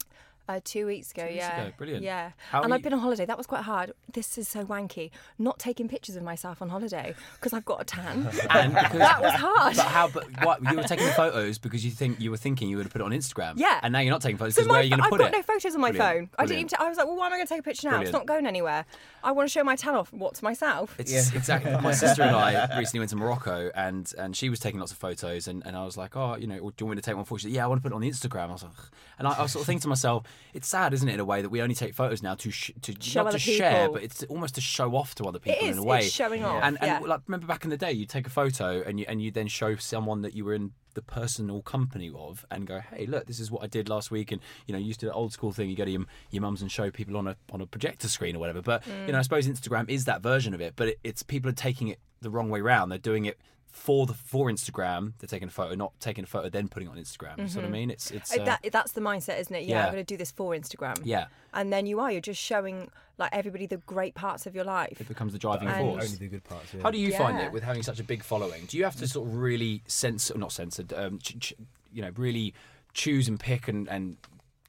Uh, 0.49 0.59
two 0.65 0.85
weeks 0.85 1.11
ago, 1.11 1.21
Two 1.21 1.27
weeks 1.29 1.37
yeah. 1.37 1.61
ago, 1.61 1.71
brilliant. 1.77 2.03
Yeah. 2.03 2.31
How 2.49 2.61
and 2.63 2.73
I've 2.73 2.79
you- 2.81 2.83
been 2.85 2.93
on 2.93 2.99
holiday. 2.99 3.25
That 3.25 3.37
was 3.37 3.47
quite 3.47 3.61
hard. 3.63 3.93
This 4.11 4.37
is 4.37 4.49
so 4.49 4.65
wanky. 4.65 5.11
Not 5.39 5.59
taking 5.59 5.87
pictures 5.87 6.17
of 6.17 6.23
myself 6.23 6.61
on 6.61 6.67
holiday 6.69 7.15
because 7.35 7.53
I've 7.53 7.63
got 7.63 7.79
a 7.81 7.85
tan. 7.85 8.27
And 8.49 8.73
because, 8.73 8.97
that 8.97 9.21
was 9.21 9.31
hard. 9.33 9.75
But 9.77 9.85
how? 9.85 10.07
But 10.09 10.25
what? 10.43 10.61
You 10.69 10.75
were 10.75 10.83
taking 10.83 11.05
the 11.05 11.13
photos 11.13 11.57
because 11.57 11.85
you 11.85 11.91
think 11.91 12.19
you 12.19 12.31
were 12.31 12.37
thinking 12.37 12.67
you 12.67 12.75
would 12.77 12.85
have 12.85 12.91
put 12.91 12.99
it 13.01 13.05
on 13.05 13.11
Instagram. 13.11 13.53
Yeah. 13.55 13.79
And 13.81 13.93
now 13.93 13.99
you're 13.99 14.11
not 14.11 14.21
taking 14.21 14.37
photos 14.37 14.55
because 14.55 14.67
my 14.67 14.73
where 14.73 14.81
are 14.81 14.83
you 14.83 14.89
going 14.89 14.97
to 14.99 15.03
pho- 15.03 15.09
put 15.11 15.21
I've 15.21 15.27
it? 15.27 15.31
got 15.31 15.37
no 15.37 15.43
photos 15.53 15.75
on 15.75 15.81
my 15.81 15.91
Brilliant, 15.91 16.31
phone. 16.31 16.35
I 16.37 16.45
didn't 16.45 16.57
even. 16.59 16.67
brilliant. 16.67 16.69
ta- 16.71 16.83
I 16.85 16.89
was 16.89 16.97
like, 16.97 17.07
well, 17.07 17.15
why 17.15 17.27
am 17.27 17.33
I 17.33 17.37
going 17.37 17.47
to 17.47 17.53
take 17.53 17.59
a 17.59 17.63
picture 17.63 17.89
now? 17.89 18.01
It's 18.01 18.11
not 18.11 18.25
going 18.25 18.45
anywhere. 18.45 18.85
I 19.23 19.31
want 19.31 19.47
to 19.47 19.51
show 19.53 19.63
my 19.63 19.75
tan 19.77 19.95
off. 19.95 20.11
What 20.11 20.35
to 20.35 20.43
myself? 20.43 20.95
It's 20.99 21.13
exactly. 21.33 21.71
My 21.81 21.93
sister 21.93 22.23
and 22.23 22.35
I 22.35 22.77
recently 22.77 22.99
went 22.99 23.11
to 23.11 23.15
Morocco, 23.15 23.71
and 23.75 24.11
and 24.17 24.35
she 24.35 24.49
was 24.49 24.59
taking 24.59 24.79
lots 24.79 24.91
of 24.91 24.97
photos, 24.97 25.47
and, 25.47 25.63
and 25.65 25.77
I 25.77 25.85
was 25.85 25.95
like, 25.95 26.17
oh, 26.17 26.35
you 26.35 26.47
know, 26.47 26.55
do 26.57 26.73
you 26.79 26.85
want 26.87 26.97
me 26.97 27.01
to 27.01 27.05
take 27.05 27.15
one 27.15 27.23
for 27.25 27.35
you? 27.35 27.39
Said, 27.39 27.51
yeah, 27.51 27.63
I 27.63 27.67
want 27.67 27.81
to 27.81 27.89
put 27.89 27.93
it 27.93 27.95
on 27.95 28.01
Instagram. 28.01 28.49
I 28.49 28.53
was 28.53 28.63
like, 28.63 28.71
"Ugh." 28.77 28.85
and 29.19 29.27
I, 29.27 29.31
I 29.33 29.41
was 29.43 29.51
sort 29.51 29.61
of 29.61 29.67
thinking 29.67 29.81
to 29.83 29.87
myself, 29.87 30.23
it's 30.53 30.67
sad, 30.67 30.93
isn't 30.93 31.07
it, 31.07 31.13
in 31.15 31.19
a 31.19 31.25
way 31.25 31.41
that 31.41 31.49
we 31.49 31.61
only 31.61 31.75
take 31.75 31.93
photos 31.93 32.21
now 32.21 32.35
to 32.35 32.51
sh- 32.51 32.71
to 32.81 32.93
Show 32.99 33.23
not 33.23 33.31
to 33.33 33.39
share, 33.39 33.89
but 33.89 34.03
it's 34.03 34.23
almost 34.23 34.55
to 34.55 34.61
show 34.61 34.95
off 34.95 35.15
to 35.15 35.25
other 35.25 35.39
people 35.39 35.65
is, 35.67 35.77
in 35.77 35.83
a 35.83 35.83
way. 35.83 35.99
it's 35.99 36.13
showing 36.13 36.43
off, 36.43 36.61
And, 36.63 36.77
and 36.81 36.87
yeah. 36.87 36.99
like 36.99 37.21
remember 37.27 37.47
back 37.47 37.63
in 37.63 37.69
the 37.69 37.77
day, 37.77 37.91
you 37.91 38.05
take 38.05 38.27
a 38.27 38.29
photo 38.29 38.81
and 38.85 38.99
you 38.99 39.05
and 39.07 39.21
you 39.21 39.31
then 39.31 39.47
show 39.47 39.75
someone 39.77 40.21
that 40.21 40.33
you 40.33 40.43
were 40.45 40.53
in 40.53 40.71
the 40.93 41.01
personal 41.01 41.61
company 41.61 42.11
of 42.13 42.45
and 42.51 42.67
go, 42.67 42.81
hey, 42.93 43.05
look, 43.05 43.25
this 43.25 43.39
is 43.39 43.49
what 43.49 43.63
I 43.63 43.67
did 43.67 43.87
last 43.87 44.11
week, 44.11 44.31
and 44.33 44.41
you 44.67 44.73
know, 44.73 44.79
you 44.79 44.87
used 44.87 44.99
to 44.99 45.05
do 45.05 45.09
the 45.09 45.15
old 45.15 45.31
school 45.31 45.53
thing, 45.53 45.69
you 45.69 45.75
go 45.77 45.85
to 45.85 45.91
your, 45.91 46.03
your 46.31 46.41
mums 46.41 46.61
and 46.61 46.69
show 46.69 46.91
people 46.91 47.15
on 47.15 47.27
a 47.27 47.37
on 47.53 47.61
a 47.61 47.65
projector 47.65 48.09
screen 48.09 48.35
or 48.35 48.39
whatever. 48.39 48.61
But 48.61 48.83
Mm. 48.83 49.07
you 49.07 49.13
know, 49.13 49.19
I 49.19 49.21
suppose 49.21 49.47
Instagram 49.47 49.89
is 49.89 50.03
that 50.05 50.21
version 50.21 50.53
of 50.53 50.59
it, 50.61 50.73
but 50.75 50.89
it, 50.89 50.99
it's 51.03 51.23
people 51.23 51.49
are 51.49 51.53
taking 51.53 51.87
it 51.87 51.99
the 52.21 52.29
wrong 52.29 52.49
way 52.49 52.61
round. 52.61 52.91
They're 52.91 52.97
doing 52.99 53.25
it 53.25 53.37
for 53.71 54.05
the 54.05 54.13
for 54.13 54.49
Instagram. 54.49 55.13
They're 55.19 55.27
taking 55.27 55.47
a 55.47 55.51
photo, 55.51 55.75
not 55.75 55.93
taking 55.99 56.23
a 56.23 56.27
photo 56.27 56.49
then 56.49 56.67
putting 56.67 56.89
it 56.89 56.91
on 56.91 56.97
Instagram. 56.97 57.37
You 57.39 57.47
see 57.47 57.57
what 57.59 57.65
I 57.65 57.69
mean? 57.69 57.89
It's 57.89 58.11
it's 58.11 58.35
Uh, 58.37 58.41
uh, 58.41 58.45
that, 58.45 58.59
that's 58.71 58.91
the 58.91 59.01
mindset, 59.01 59.39
isn't 59.39 59.55
it? 59.55 59.63
Yeah, 59.63 59.77
yeah. 59.77 59.85
I'm 59.87 59.93
going 59.93 60.05
to 60.05 60.13
do 60.13 60.17
this 60.17 60.31
for 60.31 60.51
Instagram. 60.53 60.99
yeah. 61.03 61.27
And 61.53 61.71
then 61.71 61.85
you 61.85 61.99
are, 61.99 62.11
you're 62.11 62.21
just 62.21 62.41
showing 62.41 62.89
like 63.17 63.29
everybody 63.33 63.65
the 63.67 63.77
great 63.77 64.13
parts 64.15 64.45
of 64.45 64.55
your 64.55 64.63
life. 64.65 64.99
It 64.99 65.07
becomes 65.07 65.31
the 65.33 65.39
driving 65.39 65.67
And- 65.69 65.77
force. 65.77 66.05
Only 66.05 66.17
the 66.17 66.27
good 66.27 66.43
parts. 66.43 66.73
Yeah. 66.73 66.81
How 66.83 66.91
do 66.91 66.97
you 66.97 67.13
find 67.13 67.39
it 67.39 67.51
with 67.51 67.63
having 67.63 67.83
such 67.83 67.99
a 67.99 68.03
big 68.03 68.23
following? 68.23 68.65
Do 68.67 68.77
you 68.77 68.83
have 68.83 68.95
to 68.97 69.07
sort 69.07 69.27
of 69.27 69.35
really 69.37 69.83
censor, 69.87 70.37
not 70.37 70.51
censored, 70.51 70.91
um, 70.93 71.19
ch- 71.19 71.39
ch- 71.39 71.53
you 71.93 72.01
know, 72.01 72.11
really 72.17 72.53
choose 72.93 73.27
and 73.27 73.39
pick 73.39 73.67
and, 73.67 73.87
and 73.89 74.17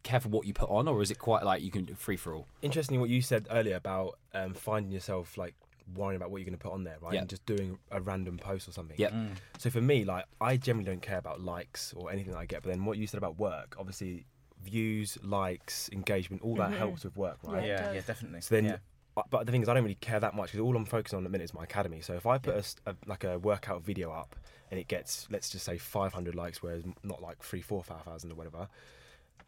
care 0.05 0.21
for 0.21 0.29
what 0.29 0.47
you 0.47 0.53
put 0.53 0.69
on, 0.71 0.87
or 0.89 1.01
is 1.03 1.11
it 1.11 1.19
quite 1.19 1.45
like 1.45 1.63
you 1.63 1.71
can 1.71 1.85
do 1.85 1.95
free 1.95 2.17
for 2.17 2.35
all? 2.35 2.47
Interesting 2.63 3.01
what 3.01 3.09
you 3.11 3.23
said 3.23 3.47
earlier 3.51 3.77
about 3.77 4.19
um, 4.35 4.53
finding 4.55 4.91
yourself 4.93 5.37
like 5.39 5.55
worrying 5.95 6.17
about 6.17 6.31
what 6.31 6.39
you're 6.39 6.47
going 6.47 6.59
to 6.59 6.63
put 6.63 6.73
on 6.73 6.85
there, 6.85 6.97
right? 7.01 7.15
Yeah. 7.15 7.21
And 7.21 7.29
just 7.29 7.45
doing 7.47 7.79
a 7.91 8.01
random 8.01 8.39
post 8.39 8.69
or 8.69 8.73
something. 8.73 8.97
Yep. 8.99 9.13
Mm. 9.13 9.31
So 9.59 9.71
for 9.71 9.81
me, 9.81 10.05
like 10.05 10.25
I 10.41 10.57
generally 10.57 10.85
don't 10.85 11.03
care 11.03 11.19
about 11.19 11.41
likes 11.41 11.93
or 11.97 12.11
anything 12.11 12.33
that 12.33 12.39
I 12.39 12.47
get. 12.47 12.63
But 12.63 12.71
then 12.71 12.85
what 12.85 12.99
you 12.99 13.07
said 13.07 13.19
about 13.19 13.39
work, 13.39 13.77
obviously, 13.79 14.27
views, 14.63 15.19
likes, 15.23 15.89
engagement, 15.93 16.43
all 16.43 16.57
that 16.57 16.71
mm-hmm. 16.71 16.79
helps 16.79 17.05
with 17.05 17.17
work, 17.17 17.39
right? 17.45 17.65
it 17.65 17.69
Yeah, 17.69 17.93
yeah, 17.93 18.01
definitely. 18.07 18.41
So 18.41 18.55
then, 18.55 18.65
yeah. 18.65 18.77
but 19.31 19.47
the 19.47 19.53
thing 19.53 19.63
is, 19.63 19.69
I 19.69 19.75
don't 19.75 19.83
really 19.83 19.95
care 19.97 20.21
that 20.21 20.35
much 20.35 20.53
because 20.53 20.61
all 20.61 20.77
I'm 20.77 20.85
focusing 20.85 21.17
on 21.17 21.25
at 21.25 21.27
the 21.29 21.31
minute 21.31 21.45
is 21.45 21.55
my 21.55 21.65
academy. 21.65 22.01
So 22.01 22.15
if 22.15 22.27
I 22.27 22.39
put 22.39 22.55
a 22.55 22.59
s 22.59 22.77
a 22.87 22.95
like 23.07 23.25
a 23.25 23.39
workout 23.39 23.83
video 23.85 24.11
up 24.13 24.37
and 24.71 24.81
it 24.81 24.89
gets, 24.89 25.27
let's 25.31 25.51
just 25.51 25.65
say, 25.65 25.79
500 25.79 26.35
likes, 26.35 26.63
whereas 26.63 26.85
not 27.03 27.21
like 27.21 27.43
three, 27.43 27.61
four, 27.61 27.83
five 27.83 28.03
thousand 28.03 28.33
or 28.33 28.35
whatever, 28.35 28.69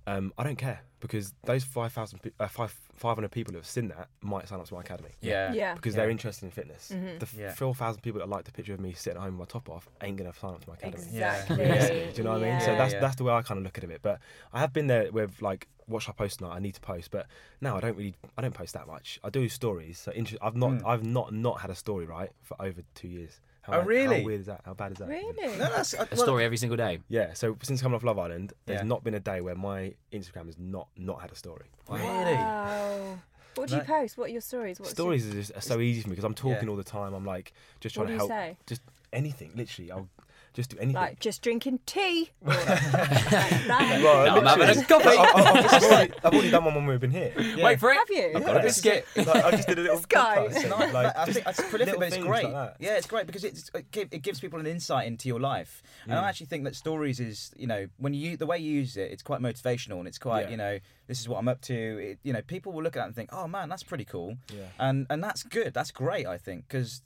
um, 0.06 0.32
I 0.38 0.44
don't 0.44 0.56
care 0.56 0.80
because 1.00 1.34
those 1.44 1.64
5,000 1.64 2.20
uh, 2.40 2.48
5, 2.48 2.74
500 2.94 3.30
people 3.30 3.52
who 3.52 3.58
have 3.58 3.66
seen 3.66 3.88
that 3.88 4.08
might 4.22 4.48
sign 4.48 4.58
up 4.60 4.66
to 4.66 4.74
my 4.74 4.80
academy. 4.80 5.10
yeah, 5.20 5.52
Yeah. 5.52 5.74
Because 5.74 5.94
Yeah. 5.94 6.00
they're 6.02 6.10
interested 6.10 6.46
in 6.46 6.50
fitness. 6.50 6.90
Mm-hmm. 6.94 7.18
The 7.18 7.28
Yeah. 7.36 7.52
4,000 7.54 8.00
people 8.00 8.20
that 8.20 8.28
like 8.28 8.44
the 8.44 8.52
picture 8.52 8.72
of 8.74 8.80
me 8.80 8.92
sitting 8.94 9.18
at 9.18 9.22
home 9.22 9.38
with 9.38 9.48
my 9.48 9.52
top 9.52 9.68
off 9.68 9.88
ain't 10.00 10.16
going 10.16 10.30
to 10.32 10.38
sign 10.38 10.54
up 10.54 10.62
to 10.64 10.68
my 10.68 10.74
academy. 10.76 11.02
Exactly. 11.02 11.64
Yeah. 11.64 11.88
Do 11.88 12.12
you 12.16 12.22
know 12.24 12.32
what 12.32 12.42
I 12.42 12.50
mean? 12.52 12.60
So 12.60 12.74
that's 12.74 12.94
Yeah. 12.94 13.00
that's 13.00 13.16
the 13.16 13.24
way 13.24 13.32
I 13.34 13.42
kind 13.42 13.58
of 13.58 13.64
look 13.64 13.76
at 13.76 13.84
it. 13.84 14.00
But 14.02 14.20
I 14.52 14.60
have 14.60 14.72
been 14.72 14.86
there 14.86 15.12
with 15.12 15.42
like, 15.42 15.68
what 15.86 16.02
should 16.02 16.12
I 16.12 16.14
post 16.14 16.38
tonight? 16.38 16.54
I 16.54 16.58
need 16.60 16.74
to 16.76 16.80
post, 16.80 17.10
but 17.10 17.26
now 17.60 17.76
I 17.76 17.80
don't 17.80 17.96
really, 17.96 18.14
I 18.38 18.42
don't 18.42 18.54
post 18.54 18.72
that 18.72 18.86
much. 18.86 19.20
I 19.22 19.28
do 19.28 19.48
stories. 19.50 19.98
So 19.98 20.12
inter- 20.12 20.38
I've 20.40 20.56
not, 20.56 20.82
I've 20.86 21.04
not 21.04 21.34
not 21.34 21.60
had 21.60 21.70
a 21.70 21.74
story 21.74 22.06
right 22.06 22.30
for 22.42 22.56
over 22.60 22.80
two 22.94 23.08
years. 23.08 23.40
How. 23.64 23.72
Oh, 23.74 23.78
bad- 23.78 23.86
really? 23.86 24.18
How 24.20 24.24
weird 24.26 24.40
is 24.40 24.46
that? 24.46 24.60
How 24.64 24.74
bad 24.74 24.92
is 24.92 24.98
that? 24.98 25.08
Really? 25.08 25.32
No, 25.58 25.70
that's 25.70 25.94
uh, 25.94 26.06
A 26.10 26.14
well, 26.14 26.22
story 26.24 26.44
every 26.44 26.56
single 26.58 26.76
day. 26.76 27.00
Yeah. 27.08 27.32
So 27.34 27.56
since 27.62 27.80
coming 27.80 27.96
off 27.96 28.02
Love 28.04 28.18
Island, 28.18 28.52
there's 28.66 28.80
Yeah. 28.80 28.86
not 28.86 29.02
been 29.04 29.14
a 29.14 29.20
day 29.20 29.40
where 29.40 29.54
my 29.54 29.94
Instagram 30.12 30.46
has 30.46 30.58
not 30.58 30.88
not 30.96 31.20
had 31.22 31.32
a 31.32 31.34
story. 31.36 31.66
Really? 31.88 32.02
Wow. 32.34 33.18
What 33.54 33.68
do 33.68 33.74
you 33.76 33.80
That- 33.82 33.86
post? 33.86 34.18
What 34.18 34.26
are 34.28 34.32
your 34.32 34.40
stories? 34.40 34.78
What's 34.80 34.90
Stories 34.92 35.26
are 35.28 35.32
just 35.32 35.56
are 35.56 35.60
so 35.60 35.80
easy 35.80 36.02
for 36.02 36.08
me 36.08 36.12
because 36.12 36.24
I'm 36.24 36.34
talking 36.34 36.64
Yeah. 36.64 36.70
all 36.70 36.76
the 36.76 36.84
time. 36.84 37.14
I'm 37.14 37.24
like 37.24 37.52
just 37.80 37.96
What 37.96 38.06
trying 38.06 38.18
do 38.18 38.18
to 38.18 38.24
you 38.24 38.30
help. 38.30 38.56
say? 38.56 38.56
Just 38.66 38.82
anything, 39.12 39.52
literally. 39.54 39.90
I'll 39.92 40.08
just 40.54 40.70
do 40.70 40.76
anything. 40.78 40.94
Like 40.94 41.20
just 41.20 41.42
drinking 41.42 41.80
tea. 41.84 42.30
Or 42.46 42.48
like 42.54 42.66
that. 42.66 44.00
Well, 44.02 44.26
No, 44.26 44.36
I'm 44.36 44.46
having 44.46 44.62
a 44.62 44.66
literally- 44.66 44.84
coffee. 44.86 45.08
I- 45.08 45.12
I- 45.14 45.50
I've, 45.76 45.82
already, 45.82 46.12
I've 46.24 46.32
already 46.32 46.50
done 46.50 46.64
one 46.64 46.74
when 46.74 46.86
we've 46.86 47.00
been 47.00 47.10
here. 47.10 47.32
Wait 47.58 47.80
for 47.80 47.90
it. 47.90 47.96
Have 47.96 48.10
you? 48.10 48.32
I've 48.36 48.44
got 48.46 48.56
a 48.58 48.60
biscuit. 48.60 49.06
Like, 49.16 49.28
I 49.28 49.50
just 49.52 49.68
did 49.68 49.78
a 49.78 49.82
little 49.82 49.96
This 49.96 50.06
guy. 50.06 50.36
podcast 50.48 50.52
thing, 50.54 50.70
No, 50.70 50.76
like, 50.92 51.16
I 51.16 51.24
think 51.26 51.44
that's 51.44 51.60
prolific, 51.60 51.78
little 51.86 51.98
but 51.98 52.06
it's 52.06 52.14
things 52.16 52.26
great. 52.26 52.44
like 52.44 52.52
that. 52.52 52.76
yeah, 52.78 52.96
it's 52.96 53.06
great 53.06 53.26
because 53.26 53.44
it's, 53.44 53.70
it, 53.74 53.90
give, 53.90 54.08
it 54.12 54.22
gives 54.22 54.40
people 54.40 54.60
an 54.60 54.66
insight 54.66 55.06
into 55.06 55.28
your 55.28 55.40
life. 55.40 55.82
And. 56.04 56.14
I 56.14 56.28
actually 56.28 56.46
think 56.46 56.64
that 56.64 56.76
stories 56.76 57.18
is, 57.20 57.52
you 57.56 57.66
know, 57.66 57.88
when 57.98 58.14
you 58.14 58.36
the 58.36 58.46
way 58.46 58.58
you 58.58 58.70
use 58.72 58.96
it, 58.96 59.10
it's 59.10 59.22
quite 59.22 59.40
motivational 59.40 59.98
and 59.98 60.06
it's 60.08 60.18
quite, 60.18 60.44
Yeah. 60.46 60.50
you 60.50 60.56
know, 60.56 60.78
this 61.06 61.20
is 61.20 61.28
what 61.28 61.38
I'm 61.38 61.48
up 61.48 61.60
to. 61.62 61.74
It, 61.74 62.18
you 62.22 62.32
know, 62.32 62.42
people 62.42 62.72
will 62.72 62.82
look 62.82 62.96
at 62.96 63.00
that 63.00 63.06
and 63.06 63.14
think, 63.14 63.30
oh 63.32 63.46
man, 63.46 63.68
that's 63.68 63.82
pretty 63.82 64.04
cool. 64.04 64.36
Yeah. 64.52 64.64
And 64.78 65.06
and 65.10 65.22
that's 65.22 65.42
good. 65.42 65.74
That's 65.74 65.90
great. 65.90 66.26
I 66.26 66.38
think 66.38 66.66
because 66.68 67.02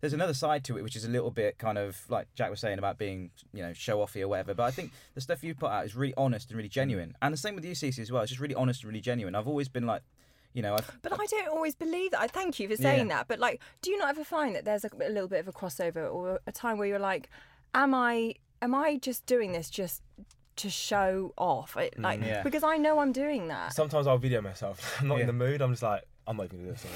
there's 0.00 0.12
another 0.12 0.34
side 0.34 0.64
to 0.64 0.76
it 0.76 0.82
which 0.82 0.96
is 0.96 1.04
a 1.04 1.08
little 1.08 1.30
bit 1.30 1.58
kind 1.58 1.78
of 1.78 1.98
like 2.08 2.28
Jack 2.34 2.50
was 2.50 2.60
saying 2.60 2.78
about 2.78 2.98
being, 2.98 3.30
you 3.52 3.62
know, 3.62 3.72
show 3.72 3.98
offy 3.98 4.22
or 4.22 4.28
whatever. 4.28 4.54
But 4.54 4.64
I 4.64 4.70
think 4.70 4.92
the 5.14 5.20
stuff 5.20 5.44
you 5.44 5.54
put 5.54 5.70
out 5.70 5.84
is 5.84 5.94
really 5.94 6.14
honest 6.16 6.50
and 6.50 6.56
really 6.56 6.68
mm. 6.68 6.72
genuine. 6.72 7.16
And 7.22 7.32
the 7.32 7.38
same 7.38 7.54
with 7.54 7.64
you, 7.64 7.72
Cece, 7.72 7.98
as 7.98 8.10
well. 8.10 8.22
It's 8.22 8.30
just 8.30 8.40
really 8.40 8.54
honest 8.54 8.82
and 8.82 8.88
really 8.88 9.00
genuine. 9.00 9.34
I've 9.34 9.48
always 9.48 9.68
been 9.68 9.86
like. 9.86 10.02
You 10.54 10.62
know, 10.62 10.74
I've, 10.74 11.02
But 11.02 11.12
I 11.12 11.26
don't 11.26 11.48
always 11.48 11.74
believe 11.74 12.12
that. 12.12 12.20
I 12.20 12.26
thank 12.26 12.58
you 12.58 12.68
for 12.68 12.74
saying 12.74 13.08
Yeah. 13.08 13.18
that. 13.18 13.28
But 13.28 13.38
like, 13.38 13.60
do 13.82 13.90
you 13.90 13.98
not 13.98 14.08
ever 14.08 14.24
find 14.24 14.56
that 14.56 14.64
there's 14.64 14.82
a, 14.82 14.90
a 14.94 15.10
little 15.10 15.28
bit 15.28 15.40
of 15.40 15.46
a 15.46 15.52
crossover 15.52 16.10
or 16.12 16.40
a 16.46 16.52
time 16.52 16.78
where 16.78 16.88
you're 16.88 16.98
like, 16.98 17.28
am 17.74 17.94
I 17.94 18.34
am 18.62 18.74
I 18.74 18.96
just 18.96 19.26
doing 19.26 19.52
this 19.52 19.70
just 19.70 20.02
to 20.58 20.70
show 20.70 21.32
off? 21.36 21.76
It- 21.76 21.98
Like 21.98 22.20
mm, 22.20 22.26
Yeah. 22.26 22.42
because 22.42 22.62
I 22.64 22.76
know 22.76 22.98
I'm 23.00 23.12
doing 23.12 23.48
that. 23.48 23.72
Sometimes 23.74 24.06
I'll 24.06 24.18
video 24.18 24.40
myself. 24.42 24.96
I'm 25.00 25.08
not 25.08 25.16
Yeah. 25.16 25.22
in 25.22 25.26
the 25.28 25.32
mood. 25.32 25.60
I'm 25.62 25.72
just 25.72 25.82
like, 25.82 26.04
I'm 26.28 26.36
not 26.36 26.44
even 26.46 26.58
gonna 26.58 26.68
do 26.68 26.74
this 26.74 26.86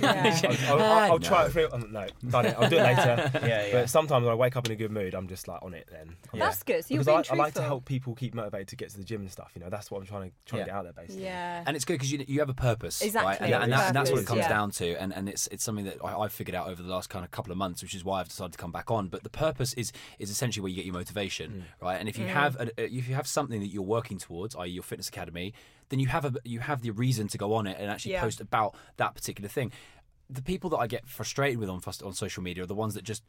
now. 0.02 0.50
Yeah. 0.52 0.70
I'll, 0.70 0.78
I'll, 0.78 0.82
I'll, 0.82 1.12
I'll 1.12 1.18
No. 1.18 1.28
try 1.28 1.46
it 1.46 1.52
for 1.52 1.74
um, 1.74 1.88
no, 1.92 2.06
done 2.30 2.46
it. 2.46 2.56
I'll 2.58 2.70
do 2.70 2.76
it 2.76 2.82
later. 2.82 3.30
Yeah, 3.46 3.66
yeah. 3.66 3.72
But 3.72 3.90
sometimes 3.90 4.24
when 4.24 4.32
I 4.32 4.36
wake 4.36 4.56
up 4.56 4.66
in 4.66 4.72
a 4.72 4.76
good 4.76 4.90
mood, 4.90 5.14
I'm 5.14 5.28
just 5.28 5.48
like 5.48 5.62
on 5.62 5.74
it. 5.74 5.88
Then 5.90 6.16
That's 6.32 6.62
good. 6.62 6.84
So 6.84 6.94
you're 6.94 7.02
because 7.04 7.26
being 7.28 7.38
I, 7.38 7.42
I 7.42 7.44
like 7.46 7.54
to 7.54 7.62
help 7.62 7.84
people 7.84 8.14
keep 8.14 8.34
motivated 8.34 8.68
to 8.68 8.76
get 8.76 8.90
to 8.90 8.98
the 8.98 9.04
gym 9.04 9.20
and 9.22 9.30
stuff. 9.30 9.52
You 9.54 9.62
know, 9.62 9.68
that's 9.70 9.90
what 9.90 10.00
I'm 10.00 10.06
trying 10.06 10.30
to 10.30 10.36
trying 10.46 10.60
Yeah. 10.60 10.64
to 10.64 10.70
get 10.70 10.76
out 10.76 10.84
there 10.84 10.92
basically. 10.92 11.24
Yeah. 11.24 11.64
And 11.66 11.76
it's 11.76 11.84
good 11.84 11.94
because 11.94 12.12
you, 12.12 12.24
you 12.26 12.38
have 12.40 12.48
a 12.48 12.54
purpose, 12.54 13.00
right? 13.02 13.06
Exactly, 13.08 13.52
And, 13.52 13.64
and, 13.64 13.72
that, 13.72 13.86
and 13.88 13.96
that's 13.96 14.10
what 14.10 14.20
it 14.20 14.26
comes 14.26 14.40
yeah. 14.40 14.48
down 14.48 14.70
to. 14.72 15.00
And, 15.00 15.12
and 15.14 15.28
it's 15.28 15.46
it's 15.48 15.64
something 15.64 15.84
that 15.86 15.98
I, 16.04 16.16
I've 16.18 16.32
figured 16.32 16.54
out 16.54 16.68
over 16.68 16.82
the 16.82 16.88
last 16.88 17.10
kind 17.10 17.24
of 17.24 17.30
couple 17.30 17.52
of 17.52 17.58
months, 17.58 17.82
which 17.82 17.94
is 17.94 18.04
why 18.04 18.20
I've 18.20 18.28
decided 18.28 18.52
to 18.52 18.58
come 18.58 18.72
back 18.72 18.90
on. 18.90 19.08
But 19.08 19.22
the 19.24 19.30
purpose 19.30 19.72
is 19.74 19.92
is 20.18 20.30
essentially 20.30 20.62
where 20.62 20.70
you 20.70 20.76
get 20.76 20.84
your 20.84 20.94
motivation, 20.94 21.64
right? 21.82 21.96
And 21.98 22.08
if 22.08 22.18
you 22.18 22.26
have 22.26 22.56
a, 22.56 22.70
if 22.82 23.08
you 23.08 23.14
have 23.14 23.26
something 23.26 23.60
that 23.60 23.68
you're 23.68 23.82
working 23.82 24.18
towards, 24.18 24.54
i.e., 24.56 24.68
your 24.68 24.82
fitness 24.82 25.08
academy, 25.08 25.54
then 25.88 25.98
you 25.98 26.08
have 26.08 26.24
a 26.24 26.34
you 26.44 26.60
have 26.60 26.82
the 26.82 26.90
reason 26.90 27.28
to 27.28 27.38
go 27.38 27.54
on 27.54 27.66
it 27.66 27.76
and 27.78 27.90
actually 27.90 28.12
Yeah. 28.12 28.22
post 28.22 28.40
about 28.40 28.74
that 28.96 29.14
particular 29.14 29.48
thing. 29.48 29.72
The 30.28 30.42
people 30.42 30.70
that 30.70 30.78
I 30.78 30.86
get 30.86 31.06
frustrated 31.06 31.58
with 31.58 31.68
on 31.68 31.80
on 32.04 32.12
social 32.12 32.42
media 32.42 32.64
are 32.64 32.66
the 32.66 32.74
ones 32.74 32.94
that 32.94 33.04
just 33.04 33.22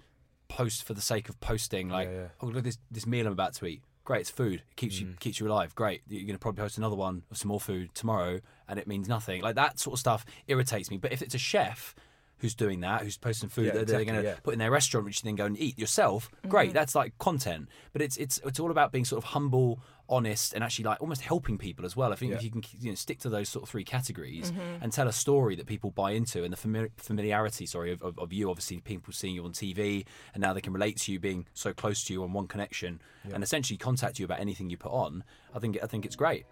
post 0.47 0.83
for 0.83 0.93
the 0.93 1.01
sake 1.01 1.29
of 1.29 1.39
posting, 1.39 1.89
like, 1.89 2.09
yeah. 2.09 2.27
oh 2.41 2.47
look 2.47 2.57
at 2.57 2.63
this 2.63 2.77
this 2.89 3.05
meal 3.05 3.27
I'm 3.27 3.33
about 3.33 3.53
to 3.55 3.65
eat. 3.65 3.81
Great, 4.03 4.21
it's 4.21 4.29
food. 4.29 4.63
It 4.69 4.75
keeps 4.77 4.99
you 4.99 5.07
mm. 5.07 5.19
keeps 5.19 5.39
you 5.39 5.47
alive. 5.47 5.75
Great. 5.75 6.01
You're 6.07 6.21
going 6.21 6.35
to 6.35 6.39
probably 6.39 6.61
post 6.61 6.77
another 6.77 6.95
one 6.95 7.23
of 7.29 7.37
some 7.37 7.49
more 7.49 7.59
food 7.59 7.93
tomorrow, 7.93 8.39
and 8.67 8.79
it 8.79 8.87
means 8.87 9.09
nothing. 9.09 9.41
Like 9.41 9.55
that 9.55 9.79
sort 9.79 9.95
of 9.95 9.99
stuff 9.99 10.25
irritates 10.47 10.89
me. 10.89 10.95
But 10.97 11.11
if 11.11 11.21
it's 11.21 11.35
a 11.35 11.37
chef 11.37 11.93
who's 12.37 12.55
doing 12.55 12.81
that, 12.81 13.01
who's 13.01 13.17
posting 13.17 13.49
food 13.49 13.65
Yeah, 13.65 13.73
that 13.73 13.87
they're 13.87 14.05
going 14.05 14.21
to 14.21 14.23
yeah. 14.23 14.35
put 14.43 14.53
in 14.53 14.59
their 14.59 14.71
restaurant, 14.71 15.05
which 15.05 15.23
you 15.23 15.27
then 15.27 15.35
go 15.35 15.45
and 15.45 15.59
eat 15.59 15.77
yourself, 15.77 16.29
great. 16.47 16.69
Mm-hmm. 16.69 16.75
That's 16.75 16.95
like 16.95 17.17
content. 17.17 17.67
But 17.91 18.01
it's 18.01 18.15
it's 18.15 18.39
it's 18.45 18.59
all 18.59 18.71
about 18.71 18.91
being 18.91 19.05
sort 19.05 19.17
of 19.23 19.29
humble, 19.31 19.81
honest, 20.09 20.53
and 20.53 20.63
actually 20.63 20.85
like 20.85 21.01
almost 21.01 21.21
helping 21.21 21.57
people 21.57 21.85
as 21.85 21.95
well. 21.95 22.11
I 22.11 22.15
think 22.15 22.33
if 22.33 22.43
you 22.43 22.51
can 22.51 22.63
you 22.79 22.89
know 22.91 22.95
stick 22.95 23.19
to 23.19 23.29
those 23.29 23.49
sort 23.49 23.63
of 23.63 23.69
three 23.69 23.83
categories 23.83 24.51
and 24.81 24.91
tell 24.91 25.07
a 25.07 25.13
story 25.13 25.55
that 25.55 25.65
people 25.65 25.91
buy 25.91 26.11
into, 26.11 26.43
and 26.43 26.53
the 26.53 26.57
famili- 26.57 26.91
familiarity, 26.97 27.65
sorry, 27.65 27.91
of, 27.91 28.01
of, 28.01 28.17
of 28.19 28.33
you, 28.33 28.49
obviously 28.49 28.79
people 28.79 29.13
seeing 29.13 29.35
you 29.35 29.43
on 29.45 29.51
TV, 29.51 30.05
and 30.33 30.41
now 30.41 30.53
they 30.53 30.61
can 30.61 30.73
relate 30.73 30.97
to 30.97 31.11
you 31.11 31.19
being 31.19 31.45
so 31.53 31.73
close 31.73 32.03
to 32.05 32.13
you 32.13 32.23
on 32.23 32.33
one 32.33 32.47
connection, 32.47 33.01
and 33.33 33.43
essentially 33.43 33.77
contact 33.77 34.19
you 34.19 34.25
about 34.25 34.39
anything 34.39 34.69
you 34.69 34.77
put 34.77 34.91
on. 34.91 35.23
I 35.53 35.59
think 35.59 35.77
I 35.81 35.87
think 35.87 36.05
it's 36.05 36.15
great. 36.15 36.45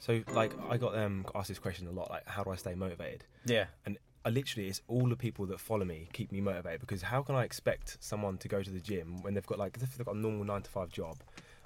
So 0.00 0.22
like 0.34 0.52
I 0.68 0.76
got 0.76 0.98
um 0.98 1.24
asked 1.34 1.48
this 1.48 1.58
question 1.58 1.86
a 1.86 1.90
lot, 1.90 2.10
like 2.10 2.26
how 2.28 2.44
do 2.44 2.50
I 2.50 2.56
stay 2.56 2.74
motivated? 2.74 3.24
yeah. 3.46 3.66
And 3.86 3.96
I 4.24 4.30
literally 4.30 4.68
it's 4.68 4.80
all 4.88 5.06
the 5.08 5.16
people 5.16 5.44
that 5.46 5.60
follow 5.60 5.84
me 5.84 6.08
keep 6.12 6.32
me 6.32 6.40
motivated 6.40 6.80
because 6.80 7.02
how 7.02 7.22
can 7.22 7.34
I 7.34 7.44
expect 7.44 7.98
someone 8.00 8.38
to 8.38 8.48
go 8.48 8.62
to 8.62 8.70
the 8.70 8.80
gym 8.80 9.22
when 9.22 9.34
they've 9.34 9.46
got 9.46 9.58
like 9.58 9.76
if 9.80 9.96
they've 9.96 10.06
got 10.06 10.14
a 10.14 10.18
normal 10.18 10.44
nine 10.44 10.62
to 10.62 10.70
five 10.70 10.88
job? 10.90 11.18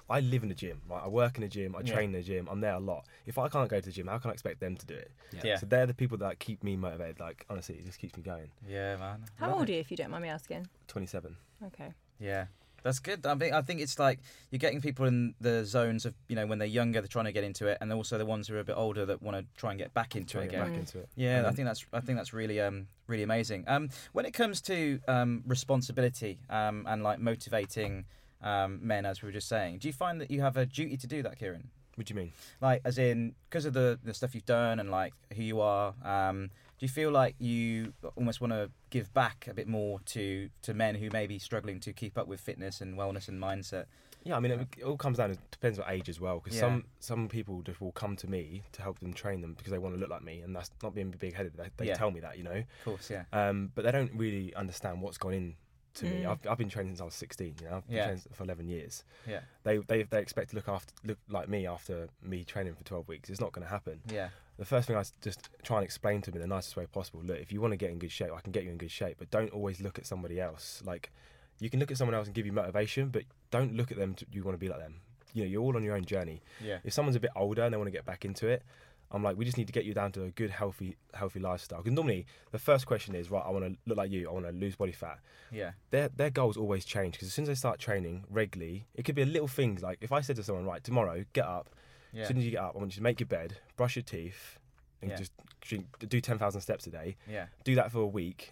I 0.09 0.21
live 0.21 0.43
in 0.43 0.49
a 0.49 0.55
gym, 0.55 0.81
right? 0.89 1.03
I 1.03 1.07
work 1.07 1.37
in 1.37 1.43
a 1.43 1.47
gym, 1.47 1.75
I 1.75 1.81
Yeah. 1.81 1.93
train 1.93 2.09
in 2.15 2.19
a 2.19 2.23
gym, 2.23 2.47
I'm 2.49 2.61
there 2.61 2.73
a 2.73 2.79
lot. 2.79 3.05
If 3.27 3.37
I 3.37 3.47
can't 3.47 3.69
go 3.69 3.79
to 3.79 3.85
the 3.85 3.91
gym, 3.91 4.07
how 4.07 4.17
can 4.17 4.31
I 4.31 4.33
expect 4.33 4.59
them 4.59 4.75
to 4.75 4.85
do 4.85 4.95
it? 4.95 5.11
Yeah. 5.31 5.57
So 5.57 5.67
they're 5.67 5.85
the 5.85 5.93
people 5.93 6.17
that 6.17 6.39
keep 6.39 6.63
me 6.63 6.75
motivated. 6.75 7.19
Like 7.19 7.45
honestly, 7.49 7.75
it 7.75 7.85
just 7.85 7.99
keeps 7.99 8.17
me 8.17 8.23
going. 8.23 8.49
Yeah, 8.67 8.97
man. 8.97 9.23
How 9.35 9.49
Love 9.49 9.59
old 9.59 9.69
it. 9.69 9.73
are 9.73 9.75
you, 9.75 9.79
if 9.81 9.91
you 9.91 9.97
don't 9.97 10.09
mind 10.09 10.23
me 10.23 10.29
asking? 10.29 10.67
Twenty 10.87 11.07
seven. 11.07 11.37
Okay. 11.67 11.93
Yeah. 12.19 12.45
That's 12.83 12.99
good. 12.99 13.25
I 13.25 13.35
think 13.35 13.53
I 13.53 13.61
think 13.61 13.81
it's 13.81 13.99
like 13.99 14.19
you're 14.51 14.59
getting 14.59 14.81
people 14.81 15.05
in 15.05 15.35
the 15.41 15.65
zones 15.65 16.05
of 16.05 16.13
you 16.27 16.35
know 16.35 16.45
when 16.45 16.59
they're 16.59 16.67
younger 16.67 17.01
they're 17.01 17.07
trying 17.07 17.25
to 17.25 17.31
get 17.31 17.43
into 17.43 17.67
it, 17.67 17.77
and 17.81 17.89
they're 17.89 17.97
also 17.97 18.17
the 18.17 18.25
ones 18.25 18.47
who 18.47 18.55
are 18.55 18.59
a 18.59 18.63
bit 18.63 18.75
older 18.77 19.05
that 19.05 19.21
want 19.21 19.37
to 19.37 19.45
try 19.59 19.71
and 19.71 19.79
get 19.79 19.93
back 19.93 20.15
into 20.15 20.39
it 20.39 20.45
again. 20.45 20.67
back 20.67 20.77
into 20.77 20.99
it. 20.99 21.09
Yeah, 21.15 21.43
I 21.47 21.51
think 21.51 21.67
that's 21.67 21.85
I 21.93 21.99
think 21.99 22.17
that's 22.17 22.33
really 22.33 22.59
um 22.61 22.87
really 23.07 23.23
amazing. 23.23 23.63
Um, 23.67 23.89
when 24.13 24.25
it 24.25 24.31
comes 24.31 24.61
to 24.61 24.99
um 25.07 25.43
responsibility 25.45 26.39
um 26.49 26.85
and 26.87 27.03
like 27.03 27.19
motivating 27.19 28.05
um 28.41 28.79
men, 28.81 29.05
as 29.05 29.21
we 29.21 29.27
were 29.27 29.33
just 29.33 29.49
saying, 29.49 29.79
do 29.79 29.87
you 29.87 29.93
find 29.93 30.21
that 30.21 30.31
you 30.31 30.41
have 30.41 30.57
a 30.57 30.65
duty 30.65 30.97
to 30.97 31.07
do 31.07 31.21
that, 31.23 31.37
Kieran? 31.37 31.69
What 31.95 32.07
do 32.07 32.13
you 32.13 32.19
mean? 32.19 32.31
Like, 32.61 32.81
as 32.85 32.97
in, 32.97 33.35
because 33.49 33.65
of 33.65 33.73
the 33.73 33.99
the 34.03 34.13
stuff 34.13 34.33
you've 34.33 34.45
done 34.45 34.79
and 34.79 34.89
like 34.89 35.13
who 35.35 35.43
you 35.43 35.59
are, 35.59 35.93
um, 36.05 36.49
do 36.79 36.85
you 36.85 36.89
feel 36.89 37.11
like 37.11 37.35
you 37.39 37.93
almost 38.15 38.39
want 38.41 38.53
to 38.53 38.71
give 38.89 39.13
back 39.13 39.47
a 39.49 39.53
bit 39.53 39.67
more 39.67 39.99
to 40.07 40.49
to 40.63 40.73
men 40.73 40.95
who 40.95 41.09
may 41.11 41.27
be 41.27 41.37
struggling 41.37 41.79
to 41.81 41.93
keep 41.93 42.17
up 42.17 42.27
with 42.27 42.39
fitness 42.39 42.81
and 42.81 42.97
wellness 42.97 43.27
and 43.27 43.41
mindset? 43.41 43.85
Yeah, 44.23 44.35
I 44.35 44.39
mean, 44.41 44.51
it, 44.51 44.67
it 44.77 44.83
all 44.83 44.97
comes 44.97 45.17
down. 45.17 45.31
It 45.31 45.39
depends 45.51 45.79
on 45.79 45.85
age 45.89 46.09
as 46.09 46.19
well. 46.19 46.39
Because 46.39 46.55
Yeah. 46.55 46.61
some 46.61 46.83
some 46.99 47.27
people 47.29 47.61
just 47.61 47.79
will 47.81 47.91
come 47.93 48.15
to 48.17 48.27
me 48.29 48.63
to 48.73 48.81
help 48.81 48.99
them 48.99 49.13
train 49.13 49.41
them 49.41 49.53
because 49.53 49.71
they 49.71 49.77
want 49.77 49.95
to 49.95 49.99
look 49.99 50.09
like 50.09 50.23
me, 50.23 50.39
and 50.41 50.55
that's 50.55 50.71
not 50.83 50.93
being 50.95 51.11
big 51.11 51.33
headed. 51.35 51.53
They, 51.55 51.69
they 51.77 51.87
Yeah. 51.87 51.95
tell 51.95 52.11
me 52.11 52.19
that, 52.21 52.37
you 52.37 52.43
know. 52.43 52.51
Of 52.51 52.83
course, 52.85 53.09
yeah. 53.09 53.23
Um, 53.33 53.71
but 53.75 53.83
they 53.85 53.91
don't 53.91 54.11
really 54.13 54.53
understand 54.55 55.01
what's 55.01 55.17
gone 55.17 55.33
in 55.33 55.55
to 55.95 56.05
me. 56.05 56.25
I've, 56.25 56.45
I've 56.47 56.57
been 56.57 56.69
training 56.69 56.91
since 56.91 57.01
I 57.01 57.05
was 57.05 57.15
16. 57.15 57.55
You 57.61 57.69
know, 57.69 57.77
I've 57.77 57.87
been 57.87 57.95
Yeah. 57.95 58.03
training 58.05 58.23
for 58.33 58.43
11 58.43 58.67
years. 58.67 59.03
Yeah. 59.27 59.39
They 59.63 59.77
they 59.77 60.03
they 60.03 60.19
expect 60.21 60.49
to 60.51 60.55
look 60.57 60.67
after 60.67 60.93
look 61.05 61.17
like 61.29 61.47
me 61.49 61.65
after 61.65 62.09
me 62.21 62.43
training 62.43 62.75
for 62.75 62.83
12 62.83 63.07
weeks. 63.07 63.29
It's 63.29 63.41
not 63.41 63.51
going 63.53 63.65
to 63.65 63.71
happen. 63.71 64.01
Yeah. 64.09 64.29
The 64.59 64.65
first 64.65 64.87
thing 64.87 64.97
I 64.97 65.03
just 65.21 65.49
try 65.63 65.77
and 65.77 65.85
explain 65.85 66.21
to 66.21 66.31
them 66.31 66.41
in 66.41 66.49
the 66.49 66.53
nicest 66.53 66.75
way 66.75 66.85
possible. 66.85 67.21
Look, 67.23 67.39
if 67.39 67.51
you 67.51 67.61
want 67.61 67.71
to 67.71 67.77
get 67.77 67.91
in 67.91 67.97
good 67.97 68.11
shape, 68.11 68.31
I 68.35 68.41
can 68.41 68.51
get 68.51 68.65
you 68.65 68.71
in 68.71 68.77
good 68.77 68.91
shape, 68.91 69.15
but 69.17 69.31
don't 69.31 69.51
always 69.51 69.79
look 69.81 69.97
at 69.97 70.05
somebody 70.05 70.39
else. 70.39 70.83
Like, 70.85 71.11
you 71.59 71.69
can 71.69 71.79
look 71.79 71.91
at 71.91 71.97
someone 71.97 72.13
else 72.13 72.27
and 72.27 72.35
give 72.35 72.45
you 72.45 72.51
motivation, 72.51 73.07
but 73.07 73.23
don't 73.51 73.73
look 73.75 73.91
at 73.91 73.97
them. 73.97 74.15
To, 74.15 74.25
you 74.31 74.43
want 74.43 74.55
to 74.55 74.59
be 74.59 74.69
like 74.69 74.79
them. 74.79 74.95
You 75.33 75.43
know, 75.43 75.49
you're 75.49 75.61
all 75.61 75.75
on 75.75 75.83
your 75.83 75.95
own 75.95 76.03
journey. 76.03 76.41
Yeah. 76.63 76.79
If 76.83 76.93
someone's 76.93 77.15
a 77.15 77.19
bit 77.19 77.31
older 77.35 77.63
and 77.63 77.73
they 77.73 77.77
want 77.77 77.87
to 77.87 77.91
get 77.91 78.05
back 78.05 78.25
into 78.25 78.47
it, 78.47 78.63
I'm 79.11 79.23
like, 79.23 79.37
we 79.37 79.45
just 79.45 79.57
need 79.57 79.67
to 79.67 79.73
get 79.73 79.85
you 79.85 79.93
down 79.93 80.11
to 80.13 80.23
a 80.23 80.29
good, 80.31 80.51
healthy, 80.51 80.95
healthy 81.13 81.39
lifestyle. 81.39 81.79
Because 81.79 81.95
normally 81.95 82.25
the 82.51 82.59
first 82.59 82.85
question 82.85 83.15
is, 83.15 83.31
right, 83.31 83.43
I 83.45 83.49
want 83.49 83.65
to 83.65 83.77
look 83.85 83.97
like 83.97 84.11
you. 84.11 84.29
I 84.29 84.33
want 84.33 84.45
to 84.45 84.51
lose 84.51 84.75
body 84.75 84.91
fat. 84.91 85.19
Yeah. 85.51 85.71
Their 85.89 86.09
their 86.09 86.29
goals 86.29 86.57
always 86.57 86.85
change 86.85 87.13
because 87.13 87.27
as 87.27 87.33
soon 87.33 87.43
as 87.43 87.49
they 87.49 87.55
start 87.55 87.79
training 87.79 88.25
regularly, 88.29 88.85
it 88.93 89.03
could 89.03 89.15
be 89.15 89.23
a 89.23 89.25
little 89.25 89.47
things 89.47 89.81
like 89.81 89.97
if 90.01 90.11
I 90.11 90.21
said 90.21 90.35
to 90.35 90.43
someone, 90.43 90.65
right, 90.65 90.83
tomorrow, 90.83 91.23
get 91.33 91.45
up. 91.45 91.69
Yeah. 92.13 92.23
As 92.23 92.27
soon 92.29 92.37
as 92.37 92.45
you 92.45 92.51
get 92.51 92.61
up, 92.61 92.73
I 92.75 92.77
want 92.79 92.91
you 92.91 92.97
to 92.97 93.03
make 93.03 93.19
your 93.19 93.27
bed, 93.27 93.57
brush 93.77 93.95
your 93.95 94.03
teeth, 94.03 94.57
and 95.01 95.11
Yeah. 95.11 95.17
just 95.17 95.31
drink, 95.61 95.85
do 96.07 96.19
ten 96.21 96.37
thousand 96.37 96.61
steps 96.61 96.87
a 96.87 96.91
day. 96.91 97.17
Yeah. 97.27 97.47
Do 97.63 97.75
that 97.75 97.91
for 97.91 97.99
a 97.99 98.07
week. 98.07 98.51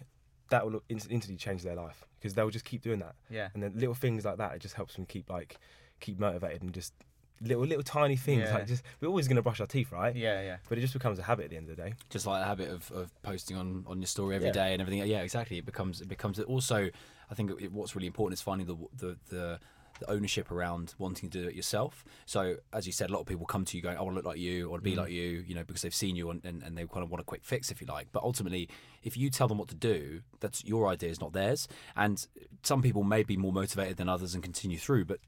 That 0.50 0.64
will 0.64 0.82
instantly 0.88 1.36
change 1.36 1.62
their 1.62 1.74
life 1.74 2.04
because 2.18 2.34
they'll 2.34 2.48
just 2.50 2.64
keep 2.64 2.80
doing 2.82 3.00
that. 3.00 3.14
Yeah. 3.28 3.48
And 3.52 3.62
then 3.62 3.72
little 3.74 3.94
things 3.94 4.24
like 4.24 4.38
that, 4.38 4.54
it 4.54 4.60
just 4.60 4.74
helps 4.74 4.94
them 4.94 5.04
keep 5.06 5.28
like 5.28 5.58
keep 6.00 6.18
motivated 6.18 6.62
and 6.62 6.72
just 6.72 6.94
little 7.40 7.64
little 7.64 7.82
tiny 7.84 8.16
things 8.16 8.42
Yeah. 8.48 8.54
like 8.54 8.66
just 8.66 8.82
we're 9.00 9.08
always 9.08 9.28
gonna 9.28 9.42
brush 9.42 9.60
our 9.60 9.66
teeth, 9.66 9.92
right? 9.92 10.14
Yeah, 10.16 10.40
yeah. 10.42 10.56
But 10.68 10.78
it 10.78 10.80
just 10.80 10.94
becomes 10.94 11.18
a 11.18 11.22
habit 11.22 11.44
at 11.44 11.50
the 11.50 11.56
end 11.56 11.68
of 11.68 11.76
the 11.76 11.82
day. 11.82 11.94
just 12.08 12.26
like 12.26 12.40
the 12.42 12.46
habit 12.46 12.70
of, 12.70 12.90
of 12.92 13.22
posting 13.22 13.56
on, 13.56 13.84
on 13.86 13.98
your 14.00 14.06
story 14.06 14.34
every 14.36 14.48
Yeah. 14.48 14.52
day 14.54 14.72
and 14.72 14.80
everything. 14.80 15.06
Yeah, 15.06 15.20
exactly. 15.20 15.58
It 15.58 15.66
becomes 15.66 16.00
it 16.00 16.08
becomes 16.08 16.40
also. 16.40 16.88
I 17.30 17.34
think 17.34 17.50
it, 17.60 17.70
what's 17.72 17.94
really 17.94 18.06
important 18.06 18.38
is 18.38 18.42
finding 18.42 18.66
the 18.66 18.76
the 18.96 19.16
the 19.28 19.60
the 20.00 20.10
ownership 20.10 20.50
around 20.50 20.94
wanting 20.98 21.30
to 21.30 21.42
do 21.42 21.48
it 21.48 21.54
yourself. 21.54 22.04
So, 22.26 22.56
as 22.72 22.86
you 22.86 22.92
said, 22.92 23.10
a 23.10 23.12
lot 23.12 23.20
of 23.20 23.26
people 23.26 23.46
come 23.46 23.64
to 23.64 23.76
you 23.76 23.82
going, 23.82 23.96
"I 23.96 24.02
want 24.02 24.12
to 24.12 24.16
look 24.16 24.26
like 24.26 24.38
you, 24.38 24.66
I 24.66 24.70
want 24.70 24.82
to 24.82 24.90
be 24.90 24.96
mm. 24.96 24.98
like 24.98 25.10
you," 25.10 25.44
you 25.46 25.54
know, 25.54 25.64
because 25.64 25.82
they've 25.82 25.94
seen 25.94 26.16
you 26.16 26.30
and, 26.30 26.44
and, 26.44 26.62
and 26.62 26.76
they 26.76 26.86
kind 26.86 27.02
of 27.02 27.10
want 27.10 27.20
a 27.20 27.24
quick 27.24 27.44
fix, 27.44 27.70
if 27.70 27.80
you 27.80 27.86
like. 27.86 28.08
But 28.12 28.22
ultimately, 28.22 28.68
if 29.02 29.16
you 29.16 29.30
tell 29.30 29.48
them 29.48 29.58
what 29.58 29.68
to 29.68 29.74
do, 29.74 30.22
that's 30.40 30.64
your 30.64 30.88
idea, 30.88 31.10
is 31.10 31.20
not 31.20 31.32
theirs. 31.32 31.68
And 31.96 32.26
some 32.62 32.82
people 32.82 33.02
may 33.02 33.22
be 33.22 33.36
more 33.36 33.52
motivated 33.52 33.96
than 33.96 34.08
others 34.08 34.34
and 34.34 34.42
continue 34.42 34.78
through, 34.78 35.04
but 35.04 35.18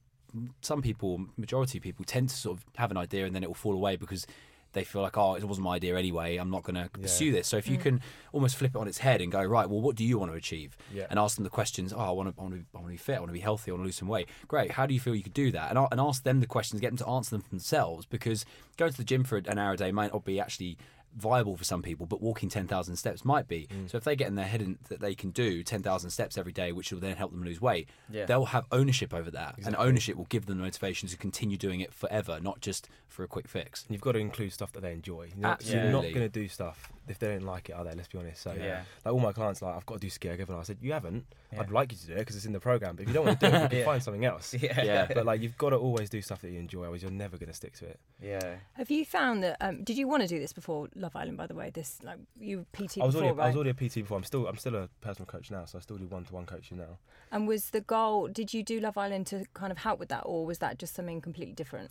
some 0.60 0.82
people, 0.82 1.26
majority 1.36 1.78
of 1.78 1.82
people, 1.82 2.04
tend 2.04 2.28
to 2.28 2.36
sort 2.36 2.58
of 2.58 2.64
have 2.76 2.90
an 2.90 2.96
idea 2.96 3.26
and 3.26 3.34
then 3.34 3.42
it 3.42 3.48
will 3.48 3.54
fall 3.54 3.74
away 3.74 3.96
because 3.96 4.26
they 4.72 4.84
feel 4.84 5.02
like, 5.02 5.16
oh, 5.16 5.34
it 5.34 5.44
wasn't 5.44 5.64
my 5.64 5.76
idea 5.76 5.96
anyway. 5.96 6.36
I'm 6.36 6.50
not 6.50 6.62
going 6.62 6.76
to 6.76 6.88
pursue 6.90 7.32
this. 7.32 7.48
So 7.48 7.56
if 7.56 7.68
you 7.68 7.78
mm. 7.78 7.82
can 7.82 8.00
almost 8.32 8.56
flip 8.56 8.72
it 8.74 8.78
on 8.78 8.88
its 8.88 8.98
head 8.98 9.20
and 9.20 9.30
go, 9.32 9.42
right, 9.42 9.68
well, 9.68 9.80
what 9.80 9.96
do 9.96 10.04
you 10.04 10.18
want 10.18 10.30
to 10.32 10.36
achieve? 10.36 10.76
Yeah. 10.92 11.06
And 11.10 11.18
ask 11.18 11.36
them 11.36 11.44
the 11.44 11.50
questions. 11.50 11.92
Oh, 11.92 11.98
I 11.98 12.10
want 12.10 12.34
to, 12.34 12.40
I 12.40 12.42
want 12.42 12.54
to, 12.54 12.60
be, 12.60 12.66
I 12.74 12.78
want 12.78 12.88
to 12.88 12.92
be 12.92 12.96
fit. 12.96 13.16
I 13.16 13.18
want 13.20 13.30
to 13.30 13.34
be 13.34 13.40
healthy. 13.40 13.70
I 13.70 13.74
want 13.74 13.82
to 13.82 13.86
lose 13.86 13.96
some 13.96 14.08
weight. 14.08 14.28
Great. 14.48 14.72
How 14.72 14.86
do 14.86 14.94
you 14.94 15.00
feel 15.00 15.14
you 15.14 15.22
could 15.22 15.34
do 15.34 15.50
that? 15.52 15.70
And, 15.70 15.86
and 15.90 16.00
ask 16.00 16.22
them 16.22 16.40
the 16.40 16.46
questions. 16.46 16.80
Get 16.80 16.90
them 16.90 16.98
to 16.98 17.08
answer 17.08 17.30
them 17.30 17.42
for 17.42 17.50
themselves 17.50 18.06
because 18.06 18.44
going 18.76 18.92
to 18.92 18.96
the 18.96 19.04
gym 19.04 19.24
for 19.24 19.38
an 19.38 19.58
hour 19.58 19.72
a 19.72 19.76
day 19.76 19.92
might 19.92 20.12
not 20.12 20.24
be 20.24 20.38
actually 20.40 20.78
viable 21.16 21.56
for 21.56 21.64
some 21.64 21.82
people, 21.82 22.06
but 22.06 22.20
walking 22.22 22.48
10,000 22.48 22.96
steps 22.96 23.24
might 23.24 23.48
be. 23.48 23.66
Mm. 23.70 23.90
So 23.90 23.96
if 23.98 24.04
they 24.04 24.16
get 24.16 24.28
in 24.28 24.34
their 24.36 24.46
head 24.46 24.62
in, 24.62 24.78
that 24.88 25.00
they 25.00 25.14
can 25.14 25.30
do 25.30 25.62
10,000 25.62 26.10
steps 26.10 26.38
every 26.38 26.52
day, 26.52 26.72
which 26.72 26.92
will 26.92 27.00
then 27.00 27.16
help 27.16 27.32
them 27.32 27.42
lose 27.44 27.60
weight, 27.60 27.88
Yeah. 28.10 28.26
they'll 28.26 28.46
have 28.46 28.64
ownership 28.70 29.12
over 29.12 29.30
that. 29.32 29.56
And 29.64 29.74
ownership 29.76 30.16
will 30.16 30.26
give 30.26 30.46
them 30.46 30.58
the 30.58 30.64
motivation 30.64 31.08
to 31.08 31.16
continue 31.16 31.56
doing 31.56 31.80
it 31.80 31.92
forever, 31.92 32.38
not 32.40 32.60
just 32.60 32.88
for 33.08 33.24
a 33.24 33.28
quick 33.28 33.48
fix. 33.48 33.84
And 33.84 33.92
you've 33.94 34.02
got 34.02 34.12
to 34.12 34.18
include 34.18 34.52
stuff 34.52 34.72
that 34.72 34.80
they 34.82 34.92
enjoy. 34.92 35.28
You're 35.34 35.38
not, 35.38 35.64
you're 35.66 35.90
not 35.90 36.02
going 36.02 36.14
to 36.14 36.28
do 36.28 36.48
stuff 36.48 36.92
if 37.10 37.18
they 37.18 37.28
don't 37.28 37.42
like 37.44 37.68
it, 37.68 37.72
are 37.72 37.84
they? 37.84 37.92
Let's 37.94 38.08
be 38.08 38.18
honest. 38.18 38.40
So, 38.42 38.52
Yeah. 38.52 38.82
like 39.04 39.12
all 39.14 39.20
my 39.20 39.32
clients, 39.32 39.60
like 39.62 39.74
I've 39.76 39.84
got 39.86 39.94
to 39.94 40.00
do 40.00 40.08
ski 40.10 40.28
again. 40.28 40.46
I 40.50 40.62
said, 40.62 40.78
you 40.80 40.92
haven't. 40.92 41.26
Yeah. 41.52 41.60
I'd 41.62 41.70
like 41.70 41.90
you 41.92 41.98
to 41.98 42.06
do 42.06 42.12
it 42.14 42.18
because 42.20 42.36
it's 42.36 42.46
in 42.46 42.52
the 42.52 42.60
program. 42.60 42.96
But 42.96 43.02
if 43.02 43.08
you 43.08 43.14
don't 43.14 43.26
want 43.26 43.40
to 43.40 43.50
do 43.50 43.54
it, 43.56 43.62
you 43.62 43.68
can 43.70 43.78
Yeah. 43.78 43.84
find 43.84 44.02
something 44.02 44.24
else. 44.24 44.54
Yeah. 44.54 44.82
Yeah. 44.82 45.06
But 45.14 45.26
like 45.26 45.42
you've 45.42 45.58
got 45.58 45.70
to 45.70 45.76
always 45.76 46.08
do 46.08 46.22
stuff 46.22 46.40
that 46.42 46.50
you 46.50 46.58
enjoy, 46.60 46.82
otherwise 46.82 47.02
you're 47.02 47.10
never 47.10 47.36
going 47.36 47.48
to 47.48 47.54
stick 47.54 47.74
to 47.78 47.86
it. 47.86 47.98
Yeah. 48.22 48.56
Have 48.74 48.90
you 48.90 49.04
found 49.04 49.42
that? 49.42 49.56
Um, 49.60 49.82
did 49.84 49.98
you 49.98 50.06
want 50.08 50.22
to 50.22 50.28
do 50.28 50.38
this 50.38 50.52
before 50.52 50.88
Love 50.94 51.16
Island? 51.16 51.36
By 51.36 51.46
the 51.46 51.54
way, 51.54 51.70
this 51.70 51.98
like 52.02 52.18
you 52.38 52.64
PT 52.72 52.98
I 53.00 53.04
was 53.06 53.14
before, 53.14 53.28
already 53.28 53.38
right? 53.38 53.44
I 53.44 53.46
was 53.48 53.56
already 53.56 53.70
a 53.70 53.74
PT 53.74 53.94
before. 53.96 54.16
I'm 54.16 54.24
still 54.24 54.46
I'm 54.46 54.56
still 54.58 54.76
a 54.76 54.88
personal 55.00 55.26
coach 55.26 55.50
now, 55.50 55.64
so 55.64 55.78
I 55.78 55.80
still 55.80 55.96
do 55.96 56.06
one 56.06 56.24
to 56.24 56.32
one 56.34 56.46
coaching 56.46 56.78
now. 56.78 56.98
and 57.32 57.48
was 57.48 57.70
the 57.70 57.80
goal? 57.80 58.28
Did 58.28 58.54
you 58.54 58.62
do 58.62 58.78
Love 58.80 58.96
Island 58.96 59.26
to 59.28 59.44
kind 59.54 59.72
of 59.72 59.78
help 59.78 59.98
with 59.98 60.08
that, 60.10 60.22
or 60.24 60.46
was 60.46 60.58
that 60.58 60.78
just 60.78 60.94
something 60.94 61.20
completely 61.20 61.54
different? 61.54 61.90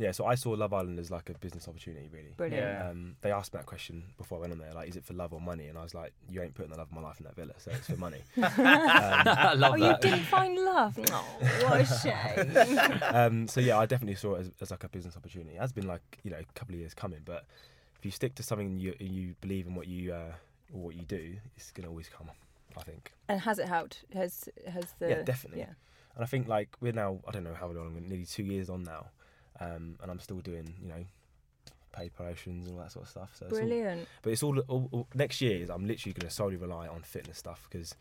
Yeah, 0.00 0.12
so 0.12 0.26
I 0.26 0.36
saw 0.36 0.50
Love 0.50 0.72
Island 0.72 0.98
as 1.00 1.10
like 1.10 1.28
a 1.28 1.34
business 1.34 1.66
opportunity, 1.66 2.08
really. 2.12 2.32
Brilliant. 2.36 2.62
Yeah. 2.64 2.88
Um, 2.88 3.16
they 3.20 3.32
asked 3.32 3.52
me 3.52 3.58
that 3.58 3.66
question 3.66 4.04
before 4.16 4.38
I 4.38 4.42
went 4.42 4.52
on 4.52 4.60
there, 4.60 4.72
like, 4.72 4.88
is 4.88 4.94
it 4.96 5.04
for 5.04 5.12
love 5.12 5.32
or 5.32 5.40
money? 5.40 5.66
And 5.66 5.76
I 5.76 5.82
was 5.82 5.92
like, 5.92 6.12
you 6.30 6.40
ain't 6.40 6.54
putting 6.54 6.70
the 6.70 6.78
love 6.78 6.86
of 6.86 6.92
my 6.94 7.02
life 7.02 7.18
in 7.18 7.24
that 7.24 7.34
villa, 7.34 7.54
so 7.58 7.72
it's 7.72 7.88
for 7.88 7.96
money. 7.96 8.22
I 8.40 9.54
love 9.56 9.72
Oh, 9.72 9.76
you 9.76 9.96
didn't 10.00 10.24
find 10.26 10.54
love? 10.56 10.96
Oh, 11.10 11.24
what 11.64 11.80
a 11.80 11.84
shame. 11.84 13.00
um, 13.12 13.48
so 13.48 13.60
yeah, 13.60 13.76
I 13.76 13.86
definitely 13.86 14.14
saw 14.14 14.34
it 14.36 14.40
as, 14.42 14.50
as 14.60 14.70
like 14.70 14.84
a 14.84 14.88
business 14.88 15.16
opportunity. 15.16 15.56
It 15.56 15.60
has 15.60 15.72
been 15.72 15.88
like 15.88 16.18
you 16.22 16.30
know 16.30 16.38
a 16.38 16.44
couple 16.58 16.74
of 16.76 16.80
years 16.80 16.94
coming, 16.94 17.20
but 17.24 17.44
if 17.98 18.04
you 18.04 18.12
stick 18.12 18.36
to 18.36 18.42
something 18.44 18.78
you 18.78 18.94
you 19.00 19.34
believe 19.40 19.66
in 19.66 19.74
what 19.74 19.88
you 19.88 20.12
uh, 20.12 20.32
what 20.70 20.94
you 20.94 21.02
do, 21.02 21.34
it's 21.56 21.72
gonna 21.72 21.88
always 21.88 22.08
come. 22.08 22.28
I 22.76 22.82
think, 22.82 23.12
and 23.28 23.40
has 23.40 23.58
it 23.58 23.66
helped? 23.66 24.04
Has 24.14 24.48
has 24.72 24.84
the 25.00 25.08
Yeah, 25.08 25.22
definitely. 25.22 25.60
Yeah. 25.60 25.72
and 26.14 26.22
I 26.22 26.26
think 26.26 26.46
like 26.46 26.76
we're 26.80 26.92
now 26.92 27.18
I 27.26 27.32
don't 27.32 27.42
know 27.42 27.54
how 27.54 27.66
long, 27.68 28.00
nearly 28.06 28.26
two 28.26 28.44
years 28.44 28.70
on 28.70 28.84
now, 28.84 29.06
um, 29.60 29.96
and 30.02 30.10
I'm 30.10 30.20
still 30.20 30.40
doing 30.40 30.74
you 30.82 30.88
know 30.88 31.04
paid 31.92 32.12
promotions 32.14 32.66
and 32.68 32.76
all 32.76 32.82
that 32.82 32.92
sort 32.92 33.04
of 33.06 33.10
stuff. 33.10 33.30
So 33.34 33.46
it's 33.46 33.54
all- 33.54 33.60
Brilliant. 33.60 34.06
but 34.22 34.30
it's 34.32 34.42
all, 34.42 34.58
all, 34.68 34.88
all 34.92 35.06
next 35.14 35.40
year. 35.40 35.58
Is 35.62 35.70
I'm 35.70 35.86
literally 35.86 36.12
going 36.12 36.28
to 36.28 36.34
solely 36.34 36.56
rely 36.56 36.86
on 36.86 37.00
fitness 37.02 37.38
stuff 37.38 37.66
because 37.70 37.94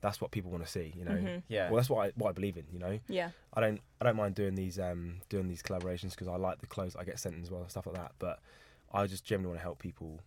that's 0.00 0.20
what 0.20 0.30
people 0.30 0.50
want 0.50 0.64
to 0.64 0.70
see. 0.70 0.92
You 0.96 1.04
know, 1.04 1.12
Mhm. 1.12 1.42
Yeah. 1.48 1.68
well 1.70 1.76
that's 1.76 1.88
what 1.90 2.06
I 2.08 2.12
what 2.16 2.30
I 2.30 2.32
believe 2.32 2.56
in. 2.56 2.64
You 2.72 2.78
know, 2.78 2.98
Yeah. 3.08 3.30
I 3.52 3.60
don't 3.60 3.80
I 4.00 4.04
don't 4.04 4.16
mind 4.16 4.34
doing 4.34 4.54
these 4.54 4.78
um 4.78 5.20
doing 5.28 5.48
these 5.48 5.62
collaborations 5.62 6.10
because 6.10 6.28
I 6.28 6.36
like 6.36 6.60
the 6.60 6.66
clothes 6.66 6.96
I 6.96 7.04
get 7.04 7.18
sent 7.18 7.40
as 7.42 7.50
well 7.50 7.60
and 7.62 7.70
stuff 7.70 7.86
like 7.86 7.96
that. 7.96 8.12
But 8.18 8.40
I 8.92 9.06
just 9.06 9.24
generally 9.24 9.48
want 9.48 9.58
to 9.60 9.62
help 9.62 9.78
people 9.78 10.20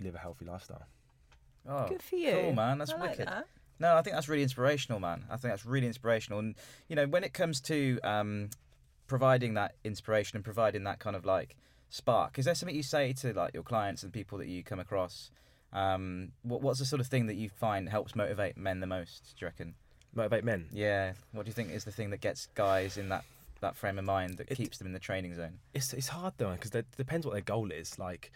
live 0.00 0.14
a 0.14 0.18
healthy 0.18 0.44
lifestyle. 0.44 0.86
Oh, 1.68 1.86
Good 1.88 2.02
for 2.02 2.16
you. 2.16 2.32
Cool, 2.32 2.52
man. 2.54 2.78
That's 2.78 2.92
I 2.92 2.96
like 2.98 3.10
wicked. 3.10 3.28
that. 3.28 3.46
No, 3.80 3.96
I 3.96 4.02
think 4.02 4.14
that's 4.14 4.28
really 4.28 4.42
inspirational, 4.42 4.98
man. 5.00 5.24
I 5.30 5.36
think 5.36 5.52
that's 5.52 5.64
really 5.66 5.86
inspirational. 5.86 6.38
And 6.40 6.54
you 6.88 6.96
know, 6.96 7.06
when 7.06 7.24
it 7.24 7.32
comes 7.32 7.60
to 7.62 7.98
um, 8.02 8.50
providing 9.08 9.54
that 9.54 9.74
inspiration 9.82 10.36
and 10.36 10.44
providing 10.44 10.84
that 10.84 11.00
kind 11.00 11.16
of 11.16 11.24
like 11.24 11.56
spark, 11.90 12.38
is 12.38 12.44
there 12.44 12.54
something 12.54 12.76
you 12.76 12.82
say 12.82 13.12
to 13.14 13.32
like 13.32 13.52
your 13.54 13.62
clients 13.64 14.02
and 14.04 14.12
people 14.12 14.38
that 14.38 14.46
you 14.46 14.62
come 14.62 14.78
across? 14.78 15.30
Um, 15.72 16.32
what, 16.42 16.62
what's 16.62 16.78
the 16.78 16.84
sort 16.86 17.00
of 17.00 17.06
thing 17.08 17.26
that 17.26 17.34
you 17.34 17.48
find 17.50 17.88
helps 17.88 18.14
motivate 18.14 18.56
men 18.56 18.80
the 18.80 18.86
most? 18.86 19.34
Do 19.38 19.44
you 19.44 19.48
reckon? 19.48 19.74
Motivate 20.14 20.44
men. 20.44 20.66
Yeah. 20.72 21.12
What 21.32 21.44
do 21.44 21.48
you 21.50 21.52
think 21.54 21.70
is 21.70 21.84
the 21.84 21.90
thing 21.92 22.10
that 22.10 22.20
gets 22.20 22.46
guys 22.54 22.96
in 22.96 23.08
that 23.08 23.24
that 23.60 23.76
frame 23.76 23.98
of 23.98 24.04
mind 24.04 24.36
that 24.38 24.48
It- 24.50 24.54
keeps 24.54 24.78
them 24.78 24.86
in 24.86 24.92
the 24.92 24.98
training 25.00 25.34
zone? 25.34 25.58
It's 25.74 25.92
it's 25.92 26.08
hard 26.08 26.34
though 26.38 26.52
because 26.52 26.74
it 26.74 26.86
depends 26.96 27.26
what 27.26 27.32
their 27.32 27.42
goal 27.42 27.70
is. 27.72 27.98
Like, 27.98 28.30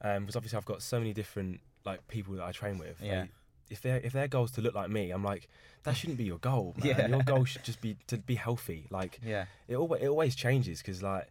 because 0.00 0.36
obviously 0.36 0.56
I've 0.56 0.64
got 0.64 0.82
so 0.82 0.98
many 0.98 1.12
different 1.12 1.60
like 1.84 2.06
people 2.08 2.34
that 2.34 2.44
I 2.44 2.52
train 2.52 2.78
with. 2.78 3.00
Yeah. 3.02 3.20
Like, 3.22 3.30
if 3.70 3.80
their 3.80 3.98
if 3.98 4.12
their 4.12 4.28
goal 4.28 4.44
is 4.44 4.50
to 4.52 4.60
look 4.60 4.74
like 4.74 4.90
me, 4.90 5.10
I'm 5.10 5.24
like 5.24 5.48
that 5.84 5.96
shouldn't 5.96 6.18
be 6.18 6.24
your 6.24 6.38
goal. 6.38 6.74
Man. 6.82 6.86
Yeah. 6.88 7.06
Your 7.08 7.22
goal 7.22 7.44
should 7.44 7.64
just 7.64 7.80
be 7.80 7.96
to 8.08 8.18
be 8.18 8.34
healthy. 8.34 8.86
Like 8.90 9.20
Yeah. 9.24 9.46
it 9.68 9.76
always 9.76 10.02
it 10.02 10.08
always 10.08 10.34
changes 10.34 10.78
because 10.82 11.02
like 11.02 11.28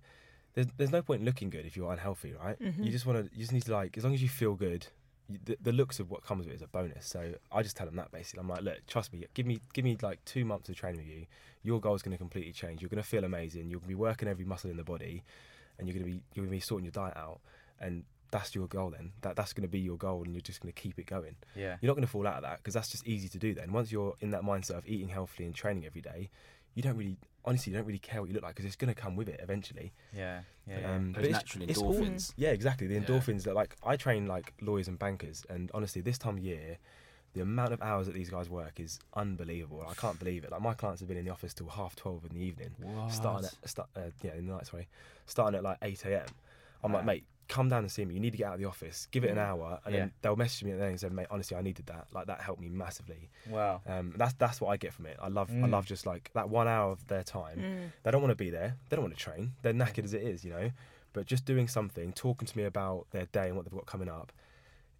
there's 0.55 0.67
there's 0.77 0.91
no 0.91 1.01
point 1.01 1.19
in 1.21 1.25
looking 1.25 1.49
good 1.49 1.65
if 1.65 1.77
you're 1.77 1.91
unhealthy, 1.91 2.33
right? 2.33 2.59
Mm-hmm. 2.59 2.83
You 2.83 2.91
just 2.91 3.05
want 3.05 3.19
to 3.25 3.31
you 3.35 3.41
just 3.41 3.51
need 3.53 3.63
to 3.63 3.73
like 3.73 3.97
as 3.97 4.03
long 4.03 4.13
as 4.13 4.21
you 4.23 4.29
feel 4.29 4.55
good. 4.55 4.87
you- 5.29 5.39
The, 5.45 5.57
the 5.61 5.71
looks 5.71 5.99
of 5.99 6.09
what 6.09 6.23
comes 6.23 6.45
with 6.45 6.53
it 6.53 6.55
is 6.55 6.61
a 6.63 6.67
bonus. 6.67 7.05
So 7.05 7.33
I 7.51 7.61
just 7.61 7.75
tell 7.77 7.85
them 7.85 7.97
that 7.97 8.11
basically. 8.11 8.39
I'm 8.41 8.49
like, 8.49 8.63
look, 8.63 8.79
trust 8.87 9.13
me. 9.13 9.25
Give 9.35 9.45
me, 9.45 9.59
give 9.73 9.85
me 9.85 9.95
like 10.01 10.23
two 10.25 10.43
months 10.45 10.69
of 10.69 10.75
training 10.75 11.01
with 11.01 11.07
you. 11.15 11.25
Your 11.61 11.79
goal 11.79 11.93
is 11.93 12.01
going 12.01 12.13
to 12.13 12.17
completely 12.17 12.51
change. 12.51 12.81
You're 12.81 12.89
going 12.89 13.03
to 13.03 13.07
feel 13.07 13.23
amazing. 13.23 13.69
You're 13.69 13.79
going 13.79 13.89
to 13.91 13.95
be 13.97 14.01
working 14.09 14.27
every 14.27 14.45
muscle 14.45 14.71
in 14.71 14.77
the 14.77 14.83
body, 14.83 15.23
and 15.77 15.87
you're 15.87 15.93
going 15.97 16.05
to 16.07 16.11
be, 16.11 16.21
you're 16.33 16.43
going 16.45 16.47
to 16.47 16.51
be 16.59 16.59
sorting 16.61 16.85
your 16.85 16.91
diet 17.03 17.15
out. 17.15 17.41
And 17.79 18.03
that's 18.31 18.53
your 18.55 18.67
goal. 18.67 18.89
Then 18.91 19.11
that 19.21 19.35
that's 19.35 19.53
going 19.53 19.63
to 19.63 19.67
be 19.69 19.79
your 19.79 19.97
goal, 19.97 20.23
and 20.23 20.33
you're 20.33 20.41
just 20.41 20.61
going 20.61 20.71
to 20.73 20.79
keep 20.81 20.97
it 20.99 21.05
going. 21.05 21.35
Yeah. 21.55 21.77
You're 21.81 21.89
not 21.89 21.95
going 21.95 22.05
to 22.05 22.11
fall 22.11 22.27
out 22.27 22.37
of 22.37 22.43
that 22.43 22.57
because 22.57 22.73
that's 22.73 22.89
just 22.89 23.07
easy 23.07 23.27
to 23.29 23.37
do. 23.37 23.53
Then 23.53 23.71
once 23.71 23.91
you're 23.91 24.15
in 24.21 24.29
that 24.31 24.41
mindset 24.43 24.77
of 24.77 24.87
eating 24.87 25.09
healthily 25.09 25.45
and 25.45 25.55
training 25.55 25.85
every 25.85 26.01
day, 26.01 26.29
you 26.75 26.83
don't 26.83 26.95
really, 26.97 27.17
honestly, 27.45 27.71
you 27.71 27.77
don't 27.77 27.87
really 27.87 27.99
care 27.99 28.21
what 28.21 28.29
you 28.29 28.33
look 28.35 28.43
like 28.43 28.53
because 28.55 28.65
it's 28.65 28.75
going 28.75 28.93
to 28.93 28.99
come 28.99 29.15
with 29.15 29.27
it 29.27 29.39
eventually. 29.41 29.91
Yeah. 30.15 30.41
Yeah. 30.67 30.79
yeah. 30.81 30.95
Um, 30.95 31.13
Those 31.13 31.15
but 31.15 31.25
it's- 31.25 31.33
natural 31.43 31.69
it's 31.69 31.79
all- 31.79 31.93
endorphins. 31.93 32.33
yeah, 32.37 32.49
exactly. 32.49 32.87
The 32.87 32.93
Yeah. 32.95 33.01
endorphins 33.01 33.43
that 33.43 33.55
like 33.55 33.75
I 33.83 33.95
train 33.97 34.27
like 34.27 34.53
lawyers 34.61 34.87
and 34.87 34.97
bankers, 34.99 35.45
and 35.49 35.71
honestly, 35.73 36.01
this 36.01 36.17
time 36.17 36.37
of 36.37 36.43
year, 36.43 36.77
the 37.33 37.41
amount 37.41 37.73
of 37.73 37.81
hours 37.83 38.07
that 38.07 38.13
these 38.15 38.29
guys 38.31 38.49
work 38.49 38.79
is 38.79 38.99
unbelievable. 39.13 39.85
I 39.87 39.93
can't 39.93 40.17
believe 40.17 40.43
it. 40.43 40.51
Like 40.51 40.61
my 40.61 40.73
clients 40.73 40.99
have 41.01 41.07
been 41.07 41.17
in 41.17 41.25
the 41.25 41.31
office 41.31 41.53
till 41.53 41.67
half 41.67 41.95
twelve 41.95 42.23
in 42.25 42.35
the 42.37 42.43
evening, 42.43 42.71
what? 42.79 43.11
starting 43.11 43.45
at 43.45 43.69
start, 43.69 43.87
uh, 43.95 44.01
yeah 44.23 44.33
in 44.35 44.47
the 44.47 44.53
night 44.53 44.65
sorry, 44.67 44.87
starting 45.27 45.55
at 45.57 45.63
like 45.63 45.77
eight 45.83 46.03
a.m. 46.05 46.25
I'm 46.83 46.91
like, 46.93 47.05
mate, 47.05 47.25
come 47.49 47.67
down 47.67 47.79
and 47.83 47.91
see 47.91 48.05
me. 48.05 48.13
You 48.13 48.19
need 48.21 48.31
to 48.31 48.37
get 48.37 48.47
out 48.47 48.53
of 48.53 48.59
the 48.61 48.65
office. 48.67 49.07
Give 49.11 49.25
it 49.25 49.31
an 49.31 49.37
hour, 49.37 49.79
and 49.83 49.93
Yeah. 49.93 49.99
then 50.01 50.11
they'll 50.21 50.35
message 50.37 50.63
me 50.63 50.71
and 50.71 50.79
then 50.81 50.97
say, 50.97 51.09
mate, 51.09 51.27
honestly, 51.29 51.57
I 51.57 51.61
needed 51.61 51.87
that. 51.87 52.07
Like 52.13 52.27
that 52.27 52.39
helped 52.41 52.61
me 52.61 52.69
massively. 52.69 53.29
Wow. 53.47 53.81
Um, 53.85 54.13
that's 54.15 54.33
that's 54.35 54.61
what 54.61 54.69
I 54.69 54.77
get 54.77 54.93
from 54.93 55.05
it. 55.07 55.17
I 55.21 55.27
love 55.27 55.49
I 55.49 55.53
Mm. 55.67 55.71
love 55.71 55.85
just 55.85 56.05
like 56.05 56.31
that 56.35 56.49
one 56.49 56.67
hour 56.69 56.91
of 56.91 57.05
their 57.07 57.23
time. 57.23 57.91
They 58.03 58.11
don't 58.11 58.21
want 58.21 58.31
to 58.31 58.35
be 58.35 58.49
there. 58.49 58.77
They 58.89 58.95
don't 58.95 59.03
want 59.03 59.17
to 59.17 59.21
train. 59.21 59.53
They're 59.63 59.73
knackered 59.73 60.05
as 60.05 60.13
it 60.13 60.21
is, 60.21 60.45
you 60.45 60.51
know. 60.51 60.71
But 61.11 61.25
just 61.25 61.43
doing 61.43 61.67
something, 61.67 62.13
talking 62.13 62.47
to 62.47 62.57
me 62.57 62.63
about 62.65 63.07
their 63.11 63.25
day 63.25 63.47
and 63.47 63.55
what 63.55 63.65
they've 63.65 63.73
got 63.73 63.87
coming 63.87 64.09
up, 64.09 64.31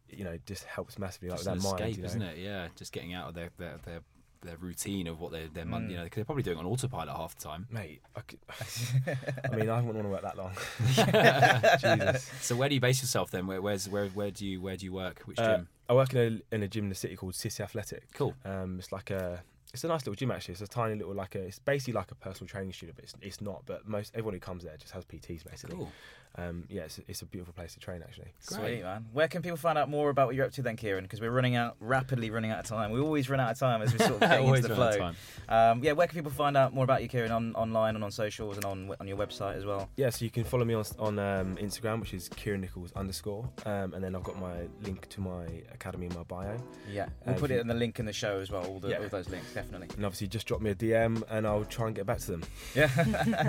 you 0.10 0.24
know, 0.24 0.40
just 0.48 0.64
helps 0.64 0.98
massively. 0.98 1.30
Like 1.30 1.38
Just 1.40 1.48
with 1.50 1.58
an 1.58 1.62
their 1.62 1.72
mind, 1.80 1.98
you 1.98 2.02
know? 2.02 2.08
isn't 2.08 2.22
it? 2.24 2.38
Yeah, 2.40 2.68
just 2.76 2.92
getting 2.92 3.14
out 3.14 3.30
of 3.30 3.36
their 3.36 3.50
their, 3.58 3.78
their 3.86 4.00
their 4.42 4.58
routine 4.58 5.08
of 5.08 5.20
what 5.20 5.32
they're, 5.32 5.48
they're 5.54 5.66
mon- 5.66 5.90
you 5.90 5.98
know, 5.98 6.04
'cause 6.04 6.16
they're 6.16 6.26
probably 6.26 6.44
doing 6.44 6.58
on 6.58 6.66
autopilot 6.66 7.16
half 7.16 7.36
the 7.36 7.44
time. 7.44 7.68
Mate, 7.70 8.02
I, 8.16 8.22
could, 8.22 8.40
I 9.52 9.56
mean, 9.56 9.70
I 9.70 9.82
wouldn't 9.82 9.96
want 9.96 10.06
to 10.06 10.10
work 10.10 10.22
that 10.22 10.38
long. 10.38 10.54
Jesus. 12.00 12.30
So 12.42 12.56
where 12.56 12.70
do 12.70 12.76
you 12.76 12.82
base 12.82 13.02
yourself 13.02 13.32
then? 13.32 13.48
Where, 13.48 13.62
where's 13.62 13.88
where 13.90 14.08
where 14.10 14.32
do 14.32 14.46
you 14.46 14.62
where 14.62 14.78
do 14.78 14.86
you 14.86 14.94
work? 14.94 15.22
Which 15.26 15.40
Uh, 15.40 15.58
gym? 15.58 15.68
I 15.90 15.94
work 15.94 16.14
in 16.14 16.42
a, 16.52 16.56
in 16.56 16.64
a 16.64 16.68
gym 16.68 16.86
in 16.86 16.90
the 16.90 16.96
city 16.96 17.16
called 17.16 17.36
City 17.36 17.62
Athletic. 17.64 18.04
Cool. 18.14 18.34
Um, 18.46 18.78
it's 18.80 18.92
like 18.92 19.10
a 19.12 19.42
it's 19.74 19.84
a 19.84 19.88
nice 19.88 20.02
little 20.02 20.16
gym 20.16 20.32
actually. 20.32 20.54
It's 20.54 20.62
a 20.62 20.68
tiny 20.68 20.96
little 20.96 21.14
like 21.14 21.36
a 21.36 21.40
it's 21.42 21.60
basically 21.60 21.94
like 21.94 22.12
a 22.12 22.16
personal 22.16 22.48
training 22.48 22.74
studio, 22.74 22.94
but 22.96 23.04
it's, 23.04 23.14
it's 23.22 23.42
not. 23.42 23.64
But 23.66 23.88
most 23.88 24.14
everyone 24.16 24.34
who 24.34 24.40
comes 24.40 24.64
there 24.64 24.76
just 24.78 24.94
has 24.94 25.06
PTs 25.06 25.44
basically. 25.50 25.78
Cool. 25.78 25.92
Um, 26.36 26.66
yeah, 26.70 26.84
it's, 26.84 27.00
it's 27.08 27.22
a 27.24 27.26
beautiful 27.26 27.54
place 27.56 27.74
to 27.74 27.80
train 27.80 28.02
actually. 28.04 28.28
Sweet 28.40 28.84
man. 28.84 29.08
Where 29.14 29.28
can 29.28 29.42
people 29.42 29.58
find 29.58 29.78
out 29.80 29.90
more 29.90 30.10
about 30.12 30.28
what 30.28 30.36
you're 30.36 30.46
up 30.46 30.52
to 30.54 30.62
then, 30.62 30.76
Kieran? 30.76 31.04
Because 31.04 31.20
we're 31.20 31.32
running 31.32 31.56
out 31.56 31.76
rapidly, 31.80 32.30
running 32.30 32.52
out 32.52 32.60
of 32.60 32.66
time. 32.66 32.92
We 32.92 33.00
always 33.00 33.30
run 33.30 33.40
out 33.40 33.52
of 33.52 33.60
time 33.60 33.82
as 33.82 33.92
we 33.92 33.98
sort 34.00 34.14
of 34.14 34.20
get 34.30 34.42
into 34.42 34.62
the 34.68 34.76
flow. 34.76 35.12
Um, 35.50 35.84
yeah, 35.84 35.94
where 35.94 36.06
can 36.08 36.16
people 36.16 36.32
find 36.32 36.56
out 36.56 36.74
more 36.74 36.84
about 36.84 37.02
you, 37.02 37.08
Kieran, 37.10 37.32
on 37.32 37.56
online 37.56 37.96
and 37.96 38.04
on 38.04 38.12
socials 38.12 38.58
and 38.58 38.66
on 38.66 38.94
on 39.00 39.08
your 39.08 39.18
website 39.18 39.56
as 39.56 39.66
well? 39.66 39.90
Yeah, 39.98 40.12
so 40.12 40.24
you 40.24 40.32
can 40.32 40.44
follow 40.44 40.66
me 40.66 40.76
on 40.76 40.86
on 41.00 41.18
um, 41.20 41.56
Instagram, 41.58 42.00
which 42.00 42.14
is 42.14 42.30
Kieran 42.30 42.62
Nicholls 42.62 42.92
underscore, 42.96 43.50
um, 43.66 43.94
and 43.96 44.04
then 44.04 44.16
I've 44.16 44.24
got 44.24 44.40
my 44.40 44.68
link 44.84 45.10
to 45.10 45.22
my 45.22 45.46
academy 45.74 46.06
in 46.08 46.14
my 46.16 46.24
bio. 46.24 46.58
Yeah, 46.92 47.08
we'll 47.26 47.36
Um, 47.36 47.42
put 47.42 47.50
it 47.52 47.60
in 47.60 47.68
the 47.68 47.74
link 47.74 48.00
in 48.00 48.06
the 48.06 48.14
show 48.14 48.40
as 48.40 48.52
well. 48.52 48.66
All, 48.66 48.80
the, 48.80 48.90
Yeah. 48.90 49.00
all 49.00 49.10
those 49.10 49.30
links, 49.30 49.56
definitely. 49.62 49.88
And 49.96 50.06
obviously, 50.06 50.28
just 50.28 50.48
drop 50.48 50.62
me 50.62 50.70
a 50.72 50.76
DM, 50.76 51.24
and 51.30 51.46
I'll 51.48 51.66
try 51.66 51.88
and 51.88 51.96
get 51.96 52.06
back 52.06 52.20
to 52.20 52.32
them. 52.32 52.44
Yeah, 52.76 52.90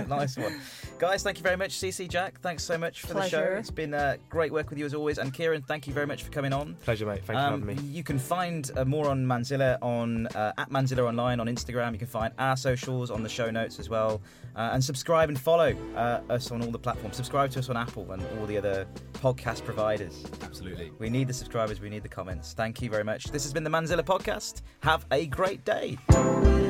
nice 0.09 0.37
one, 0.37 0.61
guys. 0.99 1.23
Thank 1.23 1.39
you 1.39 1.43
very 1.43 1.57
much, 1.57 1.71
CC 1.73 2.09
Jack. 2.09 2.41
Thanks 2.41 2.63
so 2.65 2.77
much 2.79 3.03
for 3.03 3.15
the 3.15 3.29
show. 3.29 3.43
It's 3.59 3.71
been 3.71 3.95
uh, 3.95 4.17
great 4.29 4.53
work 4.53 4.71
with 4.71 4.79
you 4.79 4.85
as 4.87 4.95
always. 4.95 5.19
And 5.19 5.33
Kieran, 5.33 5.63
thank 5.63 5.87
you 5.87 5.93
very 5.95 6.07
much 6.07 6.23
for 6.23 6.31
coming 6.31 6.53
on. 6.53 6.75
Pleasure, 6.85 7.07
mate. 7.07 7.25
Thanks 7.25 7.41
Um, 7.41 7.61
for 7.63 7.67
having 7.69 7.83
me. 7.85 7.91
You 7.91 8.03
can 8.05 8.19
find 8.19 8.71
uh, 8.77 8.85
more 8.85 9.09
on 9.09 9.25
Manzilla 9.27 9.79
on 9.83 10.27
uh, 10.29 10.53
at 10.59 10.71
Manzilla 10.71 11.07
Online 11.07 11.41
on 11.41 11.47
Instagram. 11.47 11.93
You 11.93 11.99
can 11.99 12.09
find 12.09 12.33
our 12.39 12.57
socials 12.57 13.11
on 13.11 13.23
the 13.23 13.29
show 13.29 13.51
notes 13.51 13.79
as 13.79 13.89
well, 13.89 14.21
uh, 14.57 14.71
and 14.73 14.83
subscribe 14.83 15.29
and 15.29 15.39
follow 15.39 15.75
uh, 15.97 16.21
us 16.31 16.51
on 16.51 16.63
all 16.63 16.71
the 16.71 16.79
platforms. 16.79 17.17
Subscribe 17.17 17.51
to 17.53 17.59
us 17.59 17.69
on 17.69 17.77
Apple 17.77 18.11
and 18.13 18.23
all 18.39 18.47
the 18.47 18.57
other 18.59 18.87
podcast 19.15 19.65
providers. 19.65 20.25
Absolutely. 20.43 20.91
We 20.99 21.11
need 21.11 21.29
the 21.29 21.35
subscribers. 21.35 21.81
We 21.81 21.91
need 21.91 22.03
the 22.03 22.09
comments. 22.09 22.53
Thank 22.55 22.81
you 22.83 22.91
very 22.91 23.05
much. 23.05 23.25
This 23.27 23.45
has 23.45 23.53
been 23.53 23.65
the 23.65 23.71
Manzilla 23.71 24.03
podcast. 24.03 24.63
Have 24.81 25.05
a 25.13 25.27
great 25.27 25.65
day. 25.65 25.99
Mom 26.09 26.70